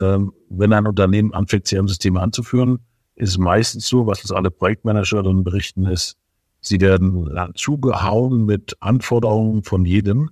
Ähm, 0.00 0.32
wenn 0.48 0.72
ein 0.72 0.86
Unternehmen 0.86 1.34
anfängt, 1.34 1.66
CRM-Systeme 1.66 2.20
anzuführen, 2.20 2.78
ist 3.16 3.38
meistens 3.38 3.86
so, 3.86 4.06
was 4.06 4.22
uns 4.22 4.32
alle 4.32 4.50
Projektmanager 4.50 5.22
dann 5.22 5.44
berichten, 5.44 5.86
ist, 5.86 6.16
sie 6.60 6.80
werden 6.80 7.52
zugehauen 7.54 8.46
mit 8.46 8.76
Anforderungen 8.80 9.62
von 9.62 9.84
jedem. 9.84 10.30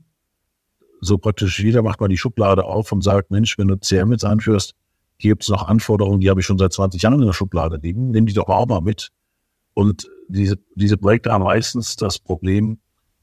So 1.00 1.18
praktisch 1.18 1.60
jeder 1.60 1.82
macht 1.82 2.00
mal 2.00 2.08
die 2.08 2.16
Schublade 2.16 2.64
auf 2.64 2.90
und 2.92 3.02
sagt, 3.02 3.30
Mensch, 3.30 3.58
wenn 3.58 3.68
du 3.68 3.76
CRM 3.76 4.12
jetzt 4.12 4.24
einführst, 4.24 4.74
gibt 5.18 5.42
es 5.42 5.48
noch 5.48 5.68
Anforderungen, 5.68 6.20
die 6.20 6.30
habe 6.30 6.40
ich 6.40 6.46
schon 6.46 6.58
seit 6.58 6.72
20 6.72 7.02
Jahren 7.02 7.20
in 7.20 7.26
der 7.26 7.32
Schublade 7.32 7.78
liegen, 7.82 8.10
nimm 8.10 8.26
die 8.26 8.32
doch 8.32 8.48
auch 8.48 8.66
mal 8.66 8.80
mit. 8.80 9.10
Und 9.74 10.10
diese, 10.28 10.58
diese 10.74 10.96
Projekte 10.96 11.32
haben 11.32 11.44
meistens 11.44 11.96
das 11.96 12.18
Problem, 12.18 12.78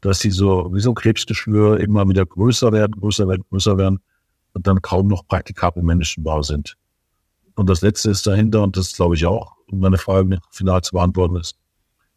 dass 0.06 0.20
sie 0.20 0.30
so 0.30 0.70
wie 0.72 0.82
so 0.82 0.94
Krebsgeschwür 0.94 1.80
immer 1.80 2.08
wieder 2.08 2.28
größer 2.28 2.72
werden, 2.72 2.92
größer 2.92 3.28
werden, 3.28 3.44
größer 3.50 3.76
werden 3.76 4.00
und 4.54 4.68
dann 4.68 4.80
kaum 4.84 5.08
noch 5.08 5.28
praktikabel 5.28 5.82
Menschenbau 5.82 6.44
sind. 6.44 6.78
Und 7.56 7.68
das 7.72 7.82
Letzte 7.82 8.12
ist 8.12 8.28
dahinter, 8.28 8.62
und 8.62 8.78
das 8.78 8.96
glaube 8.96 9.16
ich 9.16 9.26
auch, 9.26 9.54
um 9.72 9.80
meine 9.80 9.98
Frage 9.98 10.38
final 10.52 10.82
zu 10.84 10.94
beantworten 10.94 11.38
ist, 11.38 11.58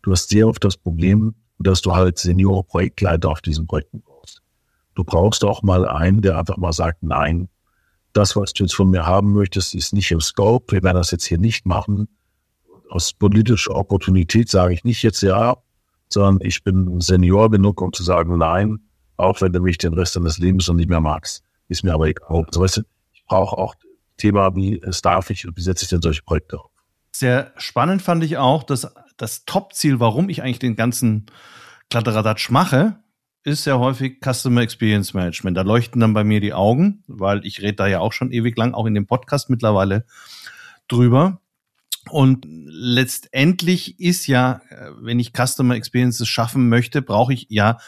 du 0.02 0.12
hast 0.12 0.28
sehr 0.28 0.46
oft 0.46 0.62
das 0.62 0.76
Problem, 0.76 1.34
dass 1.60 1.80
du 1.80 1.94
halt 1.94 2.18
Senior-Projektleiter 2.18 3.30
auf 3.30 3.40
diesen 3.40 3.66
Projekten 3.66 4.02
brauchst. 4.02 4.42
Du 4.94 5.02
brauchst 5.02 5.42
auch 5.42 5.62
mal 5.62 5.88
einen, 5.88 6.20
der 6.20 6.38
einfach 6.38 6.58
mal 6.58 6.74
sagt, 6.74 7.02
nein, 7.02 7.48
das, 8.12 8.36
was 8.36 8.52
du 8.52 8.64
jetzt 8.64 8.74
von 8.74 8.90
mir 8.90 9.06
haben 9.06 9.32
möchtest, 9.32 9.74
ist 9.74 9.94
nicht 9.94 10.10
im 10.10 10.20
Scope. 10.20 10.74
Wir 10.74 10.82
werden 10.82 10.98
das 10.98 11.10
jetzt 11.10 11.24
hier 11.24 11.38
nicht 11.38 11.64
machen. 11.64 12.08
Aus 12.90 13.14
politischer 13.14 13.74
Opportunität 13.74 14.50
sage 14.50 14.74
ich 14.74 14.84
nicht 14.84 15.02
jetzt 15.02 15.22
ja, 15.22 15.56
sondern 16.08 16.46
ich 16.46 16.62
bin 16.64 17.00
Senior 17.00 17.50
genug, 17.50 17.80
um 17.80 17.92
zu 17.92 18.02
sagen, 18.02 18.36
nein, 18.38 18.78
auch 19.16 19.40
wenn 19.40 19.52
du 19.52 19.60
mich 19.60 19.78
den 19.78 19.94
Rest 19.94 20.16
deines 20.16 20.38
Lebens 20.38 20.68
noch 20.68 20.74
nicht 20.74 20.88
mehr 20.88 21.00
magst, 21.00 21.42
ist 21.68 21.84
mir 21.84 21.92
aber 21.92 22.06
egal. 22.06 22.44
Also, 22.46 22.60
weißt 22.60 22.76
du, 22.78 22.82
ich 23.12 23.24
brauche 23.26 23.56
auch 23.56 23.74
Thema, 24.16 24.54
wie 24.54 24.80
es 24.80 25.02
darf 25.02 25.30
ich 25.30 25.46
und 25.46 25.56
wie 25.56 25.62
setze 25.62 25.84
ich 25.84 25.90
denn 25.90 26.02
solche 26.02 26.22
Projekte 26.22 26.58
auf. 26.58 26.70
Sehr 27.12 27.52
spannend 27.56 28.02
fand 28.02 28.22
ich 28.24 28.36
auch, 28.36 28.62
dass 28.62 28.92
das 29.16 29.44
Top-Ziel, 29.44 30.00
warum 30.00 30.28
ich 30.28 30.42
eigentlich 30.42 30.58
den 30.58 30.76
ganzen 30.76 31.26
Kladderadatsch 31.90 32.50
mache, 32.50 32.98
ist 33.44 33.64
sehr 33.64 33.78
häufig 33.78 34.18
Customer 34.22 34.60
Experience 34.60 35.14
Management. 35.14 35.56
Da 35.56 35.62
leuchten 35.62 36.00
dann 36.00 36.12
bei 36.12 36.24
mir 36.24 36.40
die 36.40 36.52
Augen, 36.52 37.02
weil 37.06 37.44
ich 37.46 37.62
rede 37.62 37.74
da 37.74 37.86
ja 37.86 38.00
auch 38.00 38.12
schon 38.12 38.30
ewig 38.30 38.56
lang, 38.56 38.74
auch 38.74 38.86
in 38.86 38.94
dem 38.94 39.06
Podcast 39.06 39.50
mittlerweile 39.50 40.04
drüber. 40.86 41.40
Und 42.10 42.46
letztendlich 42.48 44.00
ist 44.00 44.26
ja, 44.26 44.60
äh, 44.70 44.90
wenn 45.00 45.18
ich 45.18 45.32
Customer 45.32 45.74
Experiences 45.74 46.28
schaffen 46.28 46.68
möchte, 46.68 47.02
brauche 47.02 47.32
ich 47.32 47.46
ja 47.48 47.78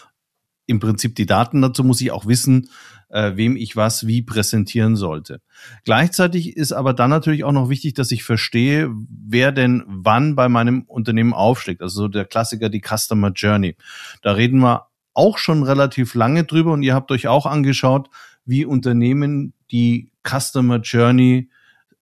im 0.67 0.81
Prinzip 0.81 1.17
die 1.17 1.27
Daten 1.27 1.63
dazu, 1.63 1.83
muss 1.83 2.01
ich 2.01 2.13
auch 2.13 2.27
wissen, 2.27 2.71
äh, 3.09 3.33
wem 3.35 3.57
ich 3.57 3.77
was 3.77 4.07
wie 4.07 4.23
präsentieren 4.23 4.97
sollte. 4.97 5.41
Gleichzeitig 5.85 6.57
ist 6.57 6.73
aber 6.73 6.95
dann 6.95 7.11
natürlich 7.11 7.45
auch 7.45 7.53
noch 7.53 7.69
wichtig, 7.69 7.95
dass 7.95 8.11
ich 8.13 8.23
verstehe, 8.23 8.91
wer 9.09 9.53
denn 9.53 9.83
wann 9.87 10.37
bei 10.37 10.49
meinem 10.49 10.83
Unternehmen 10.83 11.33
aufschlägt. 11.33 11.83
Also 11.83 12.03
so 12.03 12.09
der 12.09 12.25
Klassiker, 12.25 12.69
die 12.69 12.83
Customer 12.83 13.33
Journey. 13.35 13.77
Da 14.23 14.33
reden 14.33 14.61
wir 14.61 14.87
auch 15.13 15.39
schon 15.39 15.65
relativ 15.65 16.15
lange 16.15 16.45
drüber 16.45 16.73
und 16.73 16.83
ihr 16.83 16.95
habt 16.95 17.11
euch 17.11 17.27
auch 17.27 17.47
angeschaut, 17.47 18.09
wie 18.45 18.65
Unternehmen 18.65 19.55
die 19.71 20.13
Customer 20.27 20.79
Journey 20.79 21.51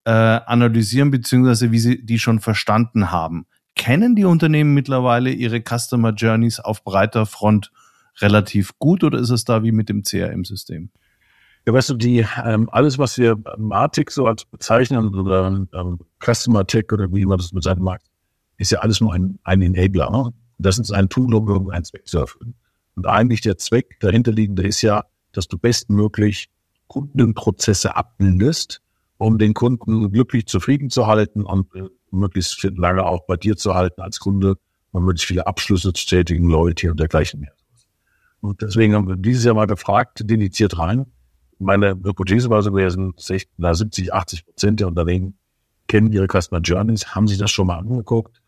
äh, 0.05 0.11
analysieren, 0.11 1.11
beziehungsweise 1.11 1.71
wie 1.71 1.79
sie 1.79 2.05
die 2.05 2.19
schon 2.19 2.39
verstanden 2.39 3.11
haben. 3.11 3.45
Kennen 3.75 4.15
die 4.15 4.25
Unternehmen 4.25 4.73
mittlerweile 4.73 5.31
ihre 5.31 5.61
Customer 5.61 6.11
Journeys 6.11 6.59
auf 6.59 6.83
breiter 6.83 7.25
Front 7.25 7.71
relativ 8.19 8.77
gut 8.79 9.03
oder 9.03 9.19
ist 9.19 9.29
es 9.29 9.45
da 9.45 9.63
wie 9.63 9.71
mit 9.71 9.89
dem 9.89 10.03
CRM-System? 10.03 10.89
Ja, 11.65 11.73
weißt 11.73 11.91
du, 11.91 11.93
die, 11.95 12.25
ähm, 12.43 12.69
alles, 12.71 12.97
was 12.97 13.17
wir 13.17 13.37
Matic 13.57 14.11
so 14.11 14.25
als 14.25 14.45
bezeichnen 14.45 15.13
oder 15.13 15.65
ähm, 15.73 15.99
Customer 16.23 16.65
Tech 16.65 16.91
oder 16.91 17.13
wie 17.13 17.25
man 17.25 17.37
das 17.37 17.53
mit 17.53 17.63
seinem 17.63 17.83
Markt, 17.83 18.07
ist 18.57 18.71
ja 18.71 18.79
alles 18.79 19.01
nur 19.01 19.13
ein, 19.13 19.39
ein 19.43 19.61
Enabler. 19.61 20.09
Ne? 20.09 20.33
Das 20.57 20.79
ist 20.79 20.91
ein 20.91 21.09
Tool, 21.09 21.33
um 21.33 21.47
irgendeinen 21.47 21.85
Zweck 21.85 22.07
zu 22.07 22.19
erfüllen. 22.19 22.55
Und 22.95 23.07
eigentlich 23.07 23.41
der 23.41 23.57
Zweck 23.57 23.99
dahinterliegende 23.99 24.63
ist 24.63 24.81
ja, 24.81 25.05
dass 25.31 25.47
du 25.47 25.57
bestmöglich 25.57 26.49
Kundenprozesse 26.87 27.95
abbildest, 27.95 28.81
um 29.19 29.37
den 29.37 29.53
Kunden 29.53 30.11
glücklich 30.11 30.47
zufrieden 30.47 30.89
zu 30.89 31.05
halten 31.05 31.43
und 31.43 31.67
möglichst 32.09 32.63
lange 32.63 33.05
auch 33.05 33.25
bei 33.27 33.35
dir 33.35 33.57
zu 33.57 33.75
halten 33.75 34.01
als 34.01 34.19
Kunde 34.19 34.55
und 34.91 35.03
möglichst 35.03 35.27
viele 35.27 35.45
Abschlüsse 35.45 35.91
zu 35.93 36.07
tätigen, 36.07 36.49
Loyalty 36.49 36.89
und 36.89 36.99
dergleichen 36.99 37.41
mehr. 37.41 37.51
Und 38.39 38.61
deswegen 38.61 38.95
haben 38.95 39.09
wir 39.09 39.17
dieses 39.17 39.43
Jahr 39.43 39.55
mal 39.55 39.67
gefragt, 39.67 40.21
dediziert 40.23 40.79
rein. 40.79 41.05
Meine 41.59 41.89
Hypothese 42.01 42.49
war 42.49 42.63
so 42.63 42.71
gewesen, 42.71 43.13
70, 43.17 44.13
80 44.13 44.45
Prozent 44.45 44.79
der 44.79 44.87
Unternehmen 44.87 45.37
kennen 45.89 46.13
ihre 46.13 46.27
Customer 46.27 46.61
Journeys, 46.61 47.13
haben 47.13 47.27
sich 47.27 47.37
das 47.37 47.51
schon 47.51 47.67
mal 47.67 47.79
angeguckt. 47.79 48.41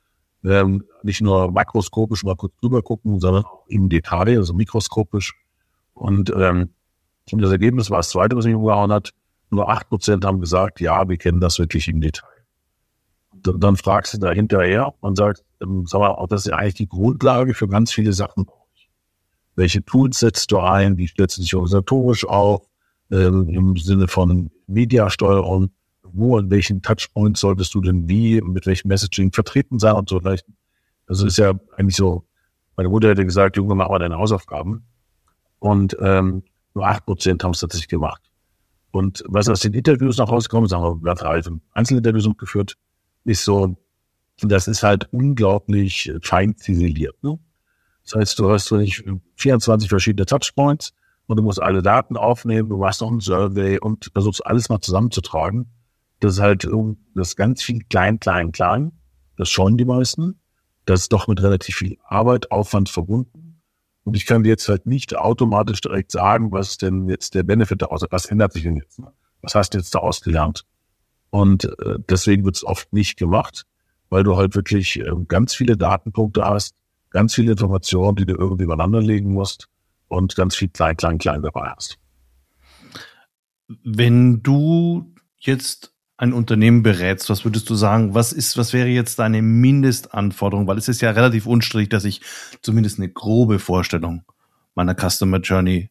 Ähm, 0.45 0.86
nicht 1.03 1.21
nur 1.21 1.51
makroskopisch 1.51 2.23
mal 2.23 2.38
kurz 2.38 2.55
drüber 2.62 2.81
gucken, 2.81 3.19
sondern 3.19 3.43
auch 3.43 3.67
im 3.67 3.89
Detail, 3.89 4.38
also 4.38 4.53
mikroskopisch. 4.53 5.34
Und 5.93 6.31
ähm, 6.34 6.69
das 7.29 7.51
Ergebnis 7.51 7.89
war 7.89 7.97
das 7.97 8.10
zweite, 8.10 8.38
was 8.38 8.45
mich 8.45 8.55
umgehauen 8.55 8.93
hat. 8.93 9.13
Nur 9.52 9.70
acht 9.70 9.90
Prozent 9.90 10.26
haben 10.26 10.40
gesagt, 10.40 10.80
ja, 10.80 11.08
wir 11.08 11.18
kennen 11.18 11.40
das 11.40 11.60
wirklich 11.60 11.88
im 11.88 12.02
Detail. 12.02 12.28
Und 13.46 13.64
dann 13.64 13.78
fragst 13.78 14.14
du 14.14 14.18
da 14.18 14.32
hinterher 14.32 14.94
und 15.02 15.18
sagst, 15.18 15.44
ähm, 15.62 15.86
sag 15.86 16.00
mal, 16.00 16.26
das 16.30 16.46
ist 16.46 16.52
ja 16.52 16.58
eigentlich 16.58 16.76
die 16.76 16.88
Grundlage 16.88 17.54
für 17.54 17.68
ganz 17.68 17.92
viele 17.92 18.14
Sachen 18.14 18.46
welche 19.56 19.84
Tools 19.84 20.20
setzt 20.20 20.52
du 20.52 20.60
ein, 20.60 20.98
wie 20.98 21.08
stellst 21.08 21.38
du 21.38 21.42
dich 21.42 21.56
organisatorisch 21.56 22.26
auf, 22.26 22.66
ähm, 23.12 23.50
im 23.50 23.78
Sinne 23.78 24.08
von 24.08 24.50
Mediasteuerung, 24.68 25.72
wo 26.04 26.38
und 26.38 26.50
welchen 26.50 26.82
Touchpoints 26.82 27.42
solltest 27.42 27.74
du 27.74 27.82
denn 27.82 28.08
wie, 28.08 28.42
mit 28.42 28.66
welchem 28.66 28.88
Messaging 28.88 29.32
vertreten 29.32 29.80
sein 29.80 29.96
und 29.96 30.10
so. 30.10 30.22
Also 31.08 31.28
ist 31.28 31.38
ja 31.38 31.54
eigentlich 31.76 31.96
so, 31.96 32.26
meine 32.76 32.90
Mutter 32.90 33.10
hätte 33.10 33.26
gesagt, 33.26 33.58
Junge, 33.58 33.76
mach 33.76 33.90
mal 33.90 34.00
deine 34.00 34.18
Hausaufgaben. 34.18 34.86
Und 35.60 35.96
ähm, 36.02 36.44
nur 36.74 36.88
acht 36.88 37.06
Prozent 37.06 37.44
haben 37.44 37.52
es 37.52 37.60
tatsächlich 37.60 37.90
gemacht. 37.90 38.31
Und 38.91 39.23
was 39.27 39.47
aus 39.47 39.62
den 39.62 39.73
Interviews 39.73 40.17
noch 40.17 40.32
rausgekommen 40.32 40.65
ist, 40.65 40.73
haben 40.73 41.04
wir 41.04 41.15
drei 41.15 41.41
Einzelinterviews 41.71 42.30
geführt, 42.38 42.77
ist 43.23 43.43
so, 43.43 43.77
das 44.41 44.67
ist 44.67 44.84
halt 44.84 45.08
unglaublich 45.12 46.12
fein 46.21 46.58
ziseliert. 46.58 47.15
Ne? 47.23 47.39
Das 48.04 48.15
heißt, 48.15 48.39
du 48.39 48.51
hast 48.51 48.71
nicht 48.71 49.04
24 49.36 49.89
verschiedene 49.89 50.25
Touchpoints 50.25 50.93
und 51.27 51.38
du 51.38 51.43
musst 51.43 51.62
alle 51.62 51.82
Daten 51.82 52.17
aufnehmen, 52.17 52.69
du 52.69 52.77
machst 52.77 53.01
noch 53.01 53.12
ein 53.12 53.19
Survey 53.19 53.80
und 53.80 54.10
versuchst 54.12 54.45
alles 54.45 54.69
mal 54.69 54.82
zusammenzutragen. 54.82 55.71
Das 56.19 56.34
ist 56.34 56.39
halt 56.41 56.67
das 57.15 57.30
ist 57.30 57.36
ganz 57.36 57.63
viel 57.63 57.84
klein, 57.89 58.19
klein, 58.19 58.51
klein. 58.51 58.91
Das 59.38 59.49
scheuen 59.49 59.77
die 59.77 59.86
meisten. 59.86 60.39
Das 60.86 61.01
ist 61.01 61.13
doch 61.13 61.27
mit 61.27 61.41
relativ 61.41 61.75
viel 61.75 61.97
Arbeit, 62.04 62.51
Aufwand 62.51 62.89
verbunden. 62.89 63.40
Und 64.04 64.16
ich 64.16 64.26
kann 64.26 64.44
dir 64.44 64.50
jetzt 64.50 64.68
halt 64.68 64.86
nicht 64.86 65.16
automatisch 65.16 65.82
direkt 65.82 66.12
sagen, 66.12 66.52
was 66.52 66.70
ist 66.70 66.82
denn 66.82 67.08
jetzt 67.08 67.36
der 67.36 67.44
Benefit 67.44 67.82
daraus, 67.82 68.04
was 68.10 68.26
ändert 68.26 68.54
sich 68.54 68.64
denn 68.64 68.78
jetzt? 68.78 69.00
Ne? 69.00 69.12
Was 69.42 69.56
hast 69.56 69.74
du 69.74 69.78
jetzt 69.78 69.94
daraus 69.94 70.22
gelernt? 70.22 70.66
Und 71.30 71.66
äh, 71.66 71.98
deswegen 72.10 72.44
wird 72.44 72.56
es 72.56 72.64
oft 72.64 72.92
nicht 72.94 73.18
gemacht, 73.18 73.66
weil 74.10 74.24
du 74.24 74.36
halt 74.38 74.56
wirklich 74.56 75.00
äh, 75.00 75.12
ganz 75.28 75.54
viele 75.54 75.78
Datenpunkte 75.78 76.44
hast, 76.44 76.76
ganz 77.10 77.36
viele 77.36 77.52
Informationen, 77.52 78.16
die 78.16 78.26
du 78.26 78.36
irgendwie 78.36 78.64
übereinander 78.64 79.02
legen 79.02 79.34
musst 79.34 79.68
und 80.08 80.36
ganz 80.36 80.56
viel 80.56 80.70
klein, 80.70 80.98
klein, 80.98 81.18
klein 81.18 81.42
dabei 81.42 81.74
hast. 81.76 81.98
Wenn 83.84 84.44
du 84.44 85.14
jetzt 85.38 85.90
ein 86.21 86.34
Unternehmen 86.34 86.84
berätst, 86.84 87.31
was 87.31 87.45
würdest 87.45 87.67
du 87.67 87.73
sagen, 87.73 88.13
was 88.13 88.31
ist, 88.31 88.55
was 88.55 88.73
wäre 88.73 88.88
jetzt 88.88 89.17
deine 89.17 89.41
Mindestanforderung? 89.41 90.67
Weil 90.67 90.77
es 90.77 90.88
ist 90.88 91.01
ja 91.01 91.10
relativ 91.10 91.47
unstrittig, 91.47 91.89
dass 91.89 92.05
ich 92.05 92.21
zumindest 92.62 92.99
eine 92.99 93.10
grobe 93.10 93.57
Vorstellung 93.57 94.21
meiner 94.75 94.93
Customer 94.93 95.39
Journey 95.39 95.89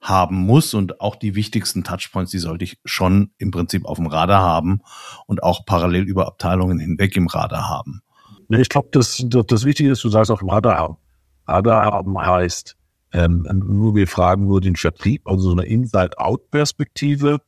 haben 0.00 0.34
muss 0.34 0.74
und 0.74 1.00
auch 1.00 1.14
die 1.14 1.36
wichtigsten 1.36 1.84
Touchpoints, 1.84 2.32
die 2.32 2.38
sollte 2.38 2.64
ich 2.64 2.80
schon 2.84 3.30
im 3.38 3.52
Prinzip 3.52 3.84
auf 3.84 3.98
dem 3.98 4.08
Radar 4.08 4.42
haben 4.42 4.80
und 5.26 5.44
auch 5.44 5.64
parallel 5.64 6.02
über 6.02 6.26
Abteilungen 6.26 6.80
hinweg 6.80 7.16
im 7.16 7.28
Radar 7.28 7.68
haben. 7.68 8.02
Ich 8.48 8.68
glaube, 8.68 8.88
das, 8.90 9.22
das, 9.26 9.46
das 9.46 9.64
Wichtige 9.64 9.92
ist, 9.92 10.02
du 10.02 10.08
sagst 10.08 10.32
auf 10.32 10.40
dem 10.40 10.50
Radar 10.50 10.76
haben. 10.76 10.96
Radar 11.46 11.84
haben 11.84 12.18
heißt, 12.18 12.76
ähm, 13.12 13.46
nur 13.52 13.94
wir 13.94 14.08
fragen 14.08 14.46
nur 14.46 14.60
den 14.60 14.74
Vertrieb, 14.74 15.22
also 15.24 15.50
so 15.50 15.52
eine 15.52 15.66
Inside-Out-Perspektive, 15.66 17.38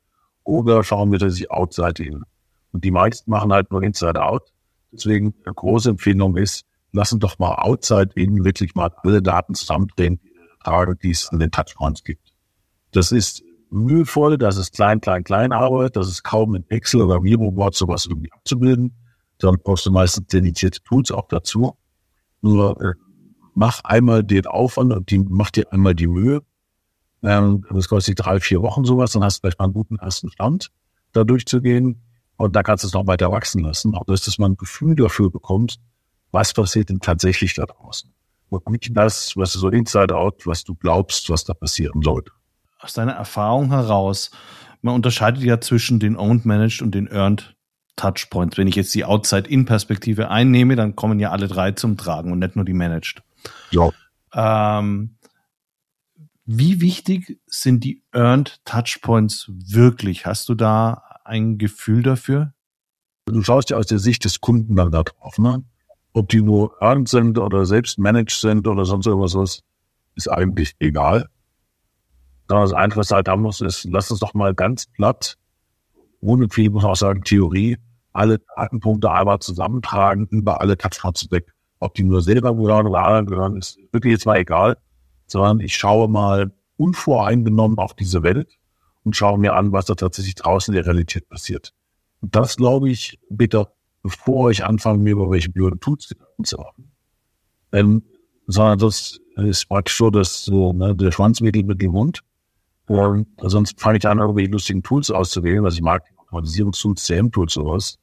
oder 0.50 0.82
schauen 0.82 1.12
wir 1.12 1.18
dass 1.18 1.34
sich 1.34 1.50
Outside-In. 1.50 2.24
Und 2.72 2.84
die 2.84 2.90
meisten 2.90 3.30
machen 3.30 3.52
halt 3.52 3.70
nur 3.70 3.82
Inside-Out. 3.82 4.52
Deswegen 4.92 5.34
eine 5.44 5.54
große 5.54 5.90
Empfehlung 5.90 6.36
ist, 6.36 6.64
lassen 6.92 7.20
doch 7.20 7.38
mal 7.38 7.54
Outside-In 7.54 8.44
wirklich 8.44 8.74
mal 8.74 8.90
alle 9.02 9.22
Daten 9.22 9.54
zusammendrehen, 9.54 10.20
die 11.02 11.10
es 11.10 11.30
in 11.32 11.38
den 11.38 11.50
Touchpoints 11.50 12.04
gibt. 12.04 12.32
Das 12.90 13.12
ist 13.12 13.42
mühevoll, 13.70 14.36
das 14.36 14.56
ist 14.56 14.74
klein, 14.74 15.00
klein, 15.00 15.22
klein 15.22 15.52
Arbeit, 15.52 15.94
das 15.94 16.08
ist 16.08 16.24
kaum 16.24 16.56
in 16.56 16.68
Excel 16.68 17.02
oder 17.02 17.22
ViroBoard 17.22 17.74
sowas 17.74 18.06
irgendwie 18.06 18.32
abzubilden. 18.32 18.96
Dann 19.38 19.56
brauchst 19.62 19.86
du 19.86 19.92
meistens 19.92 20.26
dedizierte 20.26 20.82
Tools 20.82 21.12
auch 21.12 21.28
dazu. 21.28 21.76
Nur 22.42 22.80
äh, 22.82 22.94
mach 23.54 23.82
einmal 23.84 24.24
den 24.24 24.46
Aufwand 24.46 24.92
und 24.92 25.10
die, 25.10 25.20
mach 25.20 25.50
dir 25.50 25.72
einmal 25.72 25.94
die 25.94 26.08
Mühe. 26.08 26.42
Ähm, 27.22 27.64
das 27.70 27.88
kostet 27.88 28.24
drei, 28.24 28.40
vier 28.40 28.62
Wochen 28.62 28.84
sowas, 28.84 29.12
dann 29.12 29.22
hast 29.22 29.38
du 29.38 29.40
vielleicht 29.42 29.58
mal 29.58 29.66
einen 29.66 29.74
guten 29.74 29.96
ersten 29.96 30.30
Stand, 30.30 30.70
da 31.12 31.24
durchzugehen. 31.24 32.02
Und 32.36 32.56
da 32.56 32.62
kannst 32.62 32.84
du 32.84 32.88
es 32.88 32.94
noch 32.94 33.06
weiter 33.06 33.30
wachsen 33.30 33.62
lassen. 33.62 33.94
Auch 33.94 34.04
dass 34.06 34.22
du 34.22 34.30
mal 34.40 34.48
ein 34.48 34.56
Gefühl 34.56 34.94
dafür 34.96 35.30
bekommst, 35.30 35.80
was 36.32 36.54
passiert 36.54 36.88
denn 36.88 37.00
tatsächlich 37.00 37.54
da 37.54 37.66
draußen. 37.66 38.10
Und 38.48 38.68
nicht 38.70 38.90
das, 38.96 39.36
was 39.36 39.52
so 39.52 39.68
inside 39.68 40.16
out, 40.16 40.46
was 40.46 40.64
du 40.64 40.74
glaubst, 40.74 41.28
was 41.28 41.44
da 41.44 41.54
passieren 41.54 42.00
sollte 42.02 42.32
aus 42.80 42.94
deiner 42.94 43.12
Erfahrung 43.12 43.70
heraus, 43.70 44.30
man 44.82 44.94
unterscheidet 44.94 45.42
ja 45.42 45.60
zwischen 45.60 46.00
den 46.00 46.16
Owned, 46.16 46.46
Managed 46.46 46.82
und 46.82 46.94
den 46.94 47.06
Earned 47.06 47.54
Touchpoints. 47.96 48.56
Wenn 48.56 48.66
ich 48.66 48.76
jetzt 48.76 48.94
die 48.94 49.04
Outside-In-Perspektive 49.04 50.30
einnehme, 50.30 50.76
dann 50.76 50.96
kommen 50.96 51.20
ja 51.20 51.30
alle 51.30 51.48
drei 51.48 51.72
zum 51.72 51.98
Tragen 51.98 52.32
und 52.32 52.38
nicht 52.38 52.56
nur 52.56 52.64
die 52.64 52.72
Managed. 52.72 53.22
Ja. 53.70 53.90
Ähm, 54.32 55.16
wie 56.52 56.80
wichtig 56.80 57.38
sind 57.46 57.84
die 57.84 58.02
Earned 58.12 58.60
Touchpoints 58.64 59.52
wirklich? 59.52 60.26
Hast 60.26 60.48
du 60.48 60.56
da 60.56 61.04
ein 61.24 61.58
Gefühl 61.58 62.02
dafür? 62.02 62.54
Du 63.26 63.40
schaust 63.44 63.70
ja 63.70 63.76
aus 63.76 63.86
der 63.86 64.00
Sicht 64.00 64.24
des 64.24 64.40
Kunden 64.40 64.74
dann 64.74 64.90
da 64.90 65.04
drauf, 65.04 65.38
ne? 65.38 65.62
Ob 66.12 66.28
die 66.28 66.42
nur 66.42 66.74
earned 66.82 67.08
sind 67.08 67.38
oder 67.38 67.66
selbst 67.66 68.00
managed 68.00 68.32
sind 68.32 68.66
oder 68.66 68.84
sonst 68.84 69.06
irgendwas, 69.06 69.62
ist 70.16 70.28
eigentlich 70.28 70.74
egal. 70.80 71.28
Das 72.48 72.72
Einzige, 72.72 72.98
was 73.02 73.12
halt 73.12 73.28
haben 73.28 73.42
muss, 73.42 73.60
ist, 73.60 73.84
lass 73.84 74.10
uns 74.10 74.18
doch 74.18 74.34
mal 74.34 74.52
ganz 74.52 74.86
platt, 74.86 75.36
ohne 76.20 76.48
viel, 76.50 76.70
muss 76.70 76.82
man 76.82 76.90
auch 76.90 76.96
sagen, 76.96 77.22
Theorie, 77.22 77.78
alle 78.12 78.40
Datenpunkte 78.56 79.08
einmal 79.08 79.38
zusammentragen, 79.38 80.26
über 80.30 80.60
alle 80.60 80.76
Touchpoints 80.76 81.30
weg. 81.30 81.54
Ob 81.78 81.94
die 81.94 82.02
nur 82.02 82.22
selber 82.22 82.56
gehören 82.56 82.88
oder 82.88 83.04
anderen 83.04 83.26
gehören, 83.26 83.56
ist 83.56 83.78
wirklich 83.92 84.10
jetzt 84.10 84.26
mal 84.26 84.38
egal, 84.38 84.76
sondern 85.30 85.60
ich 85.60 85.76
schaue 85.76 86.08
mal 86.08 86.52
unvoreingenommen 86.76 87.78
auf 87.78 87.94
diese 87.94 88.22
Welt 88.22 88.58
und 89.04 89.16
schaue 89.16 89.38
mir 89.38 89.54
an, 89.54 89.72
was 89.72 89.86
da 89.86 89.94
tatsächlich 89.94 90.34
draußen 90.34 90.74
in 90.74 90.76
der 90.76 90.86
Realität 90.86 91.28
passiert. 91.28 91.72
Und 92.20 92.34
das 92.36 92.56
glaube 92.56 92.90
ich, 92.90 93.18
bitte, 93.28 93.68
bevor 94.02 94.50
ich 94.50 94.64
anfange, 94.64 94.98
mir 94.98 95.12
über 95.12 95.30
welche 95.30 95.50
blöden 95.50 95.80
Tools 95.80 96.14
zu 96.42 96.56
machen. 96.58 96.90
Ähm, 97.72 98.02
sondern 98.46 98.78
das 98.78 99.20
ist 99.36 99.68
praktisch 99.68 99.96
so, 99.96 100.10
dass 100.10 100.44
so, 100.44 100.72
ne, 100.72 100.94
der 100.94 101.12
Schwanzwedel 101.12 101.62
mit 101.64 101.80
dem 101.80 101.92
Hund. 101.92 102.20
Und 102.86 103.28
sonst 103.38 103.80
fange 103.80 103.98
ich 103.98 104.06
an, 104.06 104.18
irgendwelche 104.18 104.50
lustigen 104.50 104.82
Tools 104.82 105.10
auszuwählen, 105.10 105.62
was 105.62 105.74
ich 105.74 105.82
mag, 105.82 106.02
Automatisierungstools, 106.18 107.04
CM-Tools, 107.04 107.52
sowas. 107.52 107.98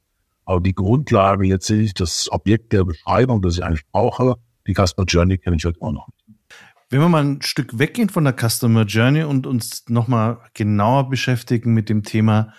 Aber 0.46 0.60
die 0.60 0.74
Grundlage 0.74 1.46
letztlich, 1.46 1.92
das 1.92 2.32
Objekt 2.32 2.72
der 2.72 2.84
Beschreibung, 2.84 3.42
das 3.42 3.58
ich 3.58 3.64
eigentlich 3.64 3.86
brauche, 3.92 4.36
die 4.66 4.72
Customer 4.72 5.04
Journey 5.06 5.36
kenne 5.36 5.56
ich 5.56 5.64
heute 5.66 5.80
auch 5.82 5.92
noch. 5.92 6.08
Wenn 6.90 7.00
wir 7.00 7.08
mal 7.08 7.24
ein 7.24 7.42
Stück 7.42 7.78
weggehen 7.78 8.08
von 8.08 8.24
der 8.24 8.34
Customer 8.34 8.84
Journey 8.84 9.22
und 9.22 9.46
uns 9.46 9.84
nochmal 9.88 10.38
genauer 10.54 11.10
beschäftigen 11.10 11.74
mit 11.74 11.90
dem 11.90 12.02
Thema 12.02 12.54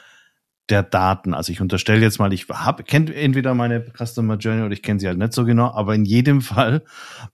der 0.70 0.84
Daten. 0.84 1.34
Also 1.34 1.52
ich 1.52 1.62
unterstelle 1.62 2.02
jetzt 2.02 2.20
mal, 2.20 2.32
ich 2.32 2.48
habe 2.48 2.84
kenne 2.84 3.14
entweder 3.16 3.56
meine 3.56 3.92
Customer 3.98 4.38
Journey 4.38 4.62
oder 4.62 4.74
ich 4.74 4.84
kenne 4.84 5.00
sie 5.00 5.08
halt 5.08 5.18
nicht 5.18 5.34
so 5.34 5.46
genau, 5.46 5.72
aber 5.72 5.96
in 5.96 6.06
jedem 6.06 6.42
Fall 6.44 6.84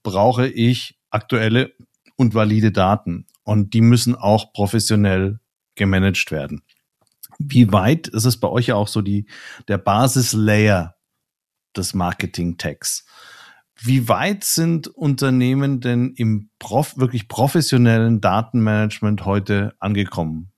brauche 0.02 0.48
ich 0.48 0.98
aktuelle 1.10 1.72
und 2.16 2.34
valide 2.34 2.72
Daten 2.72 3.26
und 3.44 3.74
die 3.74 3.82
müssen 3.82 4.14
auch 4.14 4.52
professionell 4.54 5.40
gemanagt 5.74 6.30
werden. 6.30 6.62
Wie 7.38 7.70
weit 7.72 8.08
ist 8.08 8.24
es 8.24 8.40
bei 8.40 8.48
euch 8.48 8.68
ja 8.68 8.76
auch 8.76 8.88
so 8.88 9.02
die, 9.02 9.26
der 9.68 9.76
Basislayer 9.76 10.96
des 11.76 11.92
Marketing-Tags? 11.92 13.04
Wie 13.78 14.08
weit 14.08 14.44
sind 14.44 14.88
Unternehmen 14.88 15.80
denn 15.80 16.14
im 16.16 16.50
prof 16.58 16.96
wirklich 16.96 17.28
professionellen 17.28 18.20
Datenmanagement 18.20 19.24
heute 19.24 19.74
angekommen? 19.80 20.50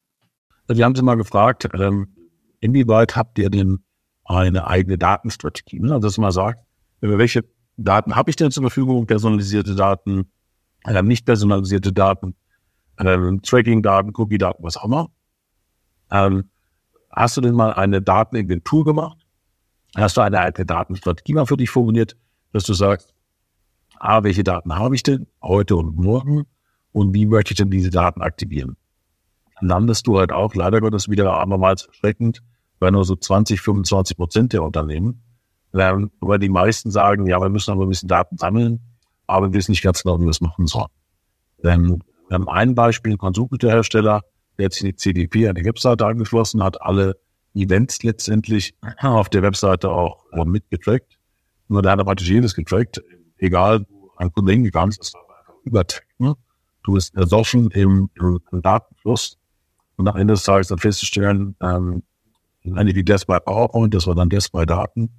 Wir 0.68 0.84
haben 0.84 0.94
Sie 0.94 1.02
mal 1.02 1.16
gefragt, 1.16 1.68
ähm, 1.74 2.14
inwieweit 2.60 3.16
habt 3.16 3.38
ihr 3.38 3.50
denn 3.50 3.84
eine 4.24 4.66
eigene 4.66 4.98
Datenstrategie? 4.98 5.80
Ne? 5.80 5.94
Also, 5.94 6.06
dass 6.06 6.18
man 6.18 6.30
sagt, 6.30 6.64
welche 7.00 7.44
Daten 7.76 8.14
habe 8.14 8.30
ich 8.30 8.36
denn 8.36 8.50
zur 8.50 8.64
Verfügung? 8.64 9.06
Personalisierte 9.06 9.74
Daten, 9.74 10.30
äh, 10.84 11.02
nicht 11.02 11.24
personalisierte 11.24 11.92
Daten, 11.92 12.36
ähm, 12.98 13.40
Tracking-Daten, 13.42 14.12
Cookie-Daten, 14.14 14.62
was 14.62 14.76
auch 14.76 14.84
immer. 14.84 15.10
Ähm, 16.10 16.50
hast 17.10 17.36
du 17.36 17.40
denn 17.40 17.54
mal 17.54 17.72
eine 17.72 18.02
Dateninventur 18.02 18.84
gemacht? 18.84 19.18
Hast 19.96 20.16
du 20.16 20.20
eine 20.20 20.38
alte 20.40 20.66
Datenstrategie 20.66 21.32
mal 21.32 21.46
für 21.46 21.56
dich 21.56 21.70
formuliert, 21.70 22.16
dass 22.52 22.64
du 22.64 22.74
sagst, 22.74 23.14
ah, 23.98 24.22
welche 24.22 24.44
Daten 24.44 24.74
habe 24.74 24.94
ich 24.94 25.02
denn 25.02 25.26
heute 25.42 25.76
und 25.76 25.96
morgen 25.96 26.46
und 26.92 27.14
wie 27.14 27.26
möchte 27.26 27.52
ich 27.52 27.56
denn 27.56 27.70
diese 27.70 27.90
Daten 27.90 28.22
aktivieren? 28.22 28.76
Dann 29.60 29.68
landest 29.68 30.06
du 30.06 30.18
halt 30.18 30.32
auch, 30.32 30.54
leider 30.54 30.80
Gottes 30.80 31.08
wieder 31.08 31.32
abermals 31.32 31.86
erschreckend, 31.86 32.42
bei 32.78 32.90
nur 32.90 33.04
so 33.04 33.16
20, 33.16 33.60
25 33.60 34.16
Prozent 34.16 34.52
der 34.52 34.62
Unternehmen, 34.62 35.22
ähm, 35.74 36.10
weil 36.20 36.38
die 36.38 36.48
meisten 36.48 36.90
sagen, 36.90 37.26
ja, 37.26 37.40
wir 37.40 37.48
müssen 37.48 37.72
aber 37.72 37.84
ein 37.84 37.88
bisschen 37.88 38.08
Daten 38.08 38.38
sammeln, 38.38 38.80
aber 39.26 39.48
wir 39.48 39.54
wissen 39.54 39.72
nicht 39.72 39.82
ganz 39.82 40.02
genau, 40.02 40.18
wie 40.20 40.24
wir 40.24 40.30
es 40.30 40.40
machen 40.40 40.66
sollen. 40.66 40.88
Denn 41.62 42.02
wir 42.28 42.34
haben 42.34 42.48
ein 42.48 42.74
Beispiel, 42.74 43.12
ein 43.12 43.18
Konsumgüterhersteller, 43.18 44.22
der 44.58 44.64
jetzt 44.64 44.80
die 44.80 44.94
CDP 44.94 45.48
an 45.48 45.56
die 45.56 45.64
Webseite 45.64 46.06
angeschlossen 46.06 46.62
hat, 46.62 46.80
alle 46.80 47.16
Events 47.54 48.02
letztendlich 48.02 48.74
auf 49.00 49.28
der 49.28 49.42
Webseite 49.42 49.90
auch 49.90 50.24
mitgetrackt. 50.44 51.17
Nur 51.68 51.82
der 51.82 51.92
hat 51.92 52.04
praktisch 52.04 52.28
jedes 52.28 52.54
getrackt, 52.54 53.02
egal, 53.36 53.86
wo 53.88 54.10
ein 54.16 54.32
Kunde 54.32 54.52
hingegangen 54.52 54.90
ist, 54.90 55.00
das 55.00 55.14
war 55.14 55.38
einfach 55.38 55.54
übertrackt. 55.64 56.20
Ne? 56.20 56.34
Du 56.82 56.94
bist 56.94 57.14
ersoffen 57.14 57.70
im, 57.70 58.10
im 58.18 58.62
Datenfluss 58.62 59.38
und 59.96 60.06
nach 60.06 60.14
Ende 60.14 60.34
des 60.34 60.44
Tages 60.44 60.68
dann 60.68 60.78
festzustellen, 60.78 61.54
ähm, 61.60 62.02
eigentlich 62.74 62.96
wie 62.96 63.04
das 63.04 63.24
bei 63.24 63.38
PowerPoint, 63.38 63.94
das 63.94 64.06
war 64.06 64.14
dann 64.14 64.28
das 64.28 64.48
bei 64.48 64.64
Daten. 64.64 65.10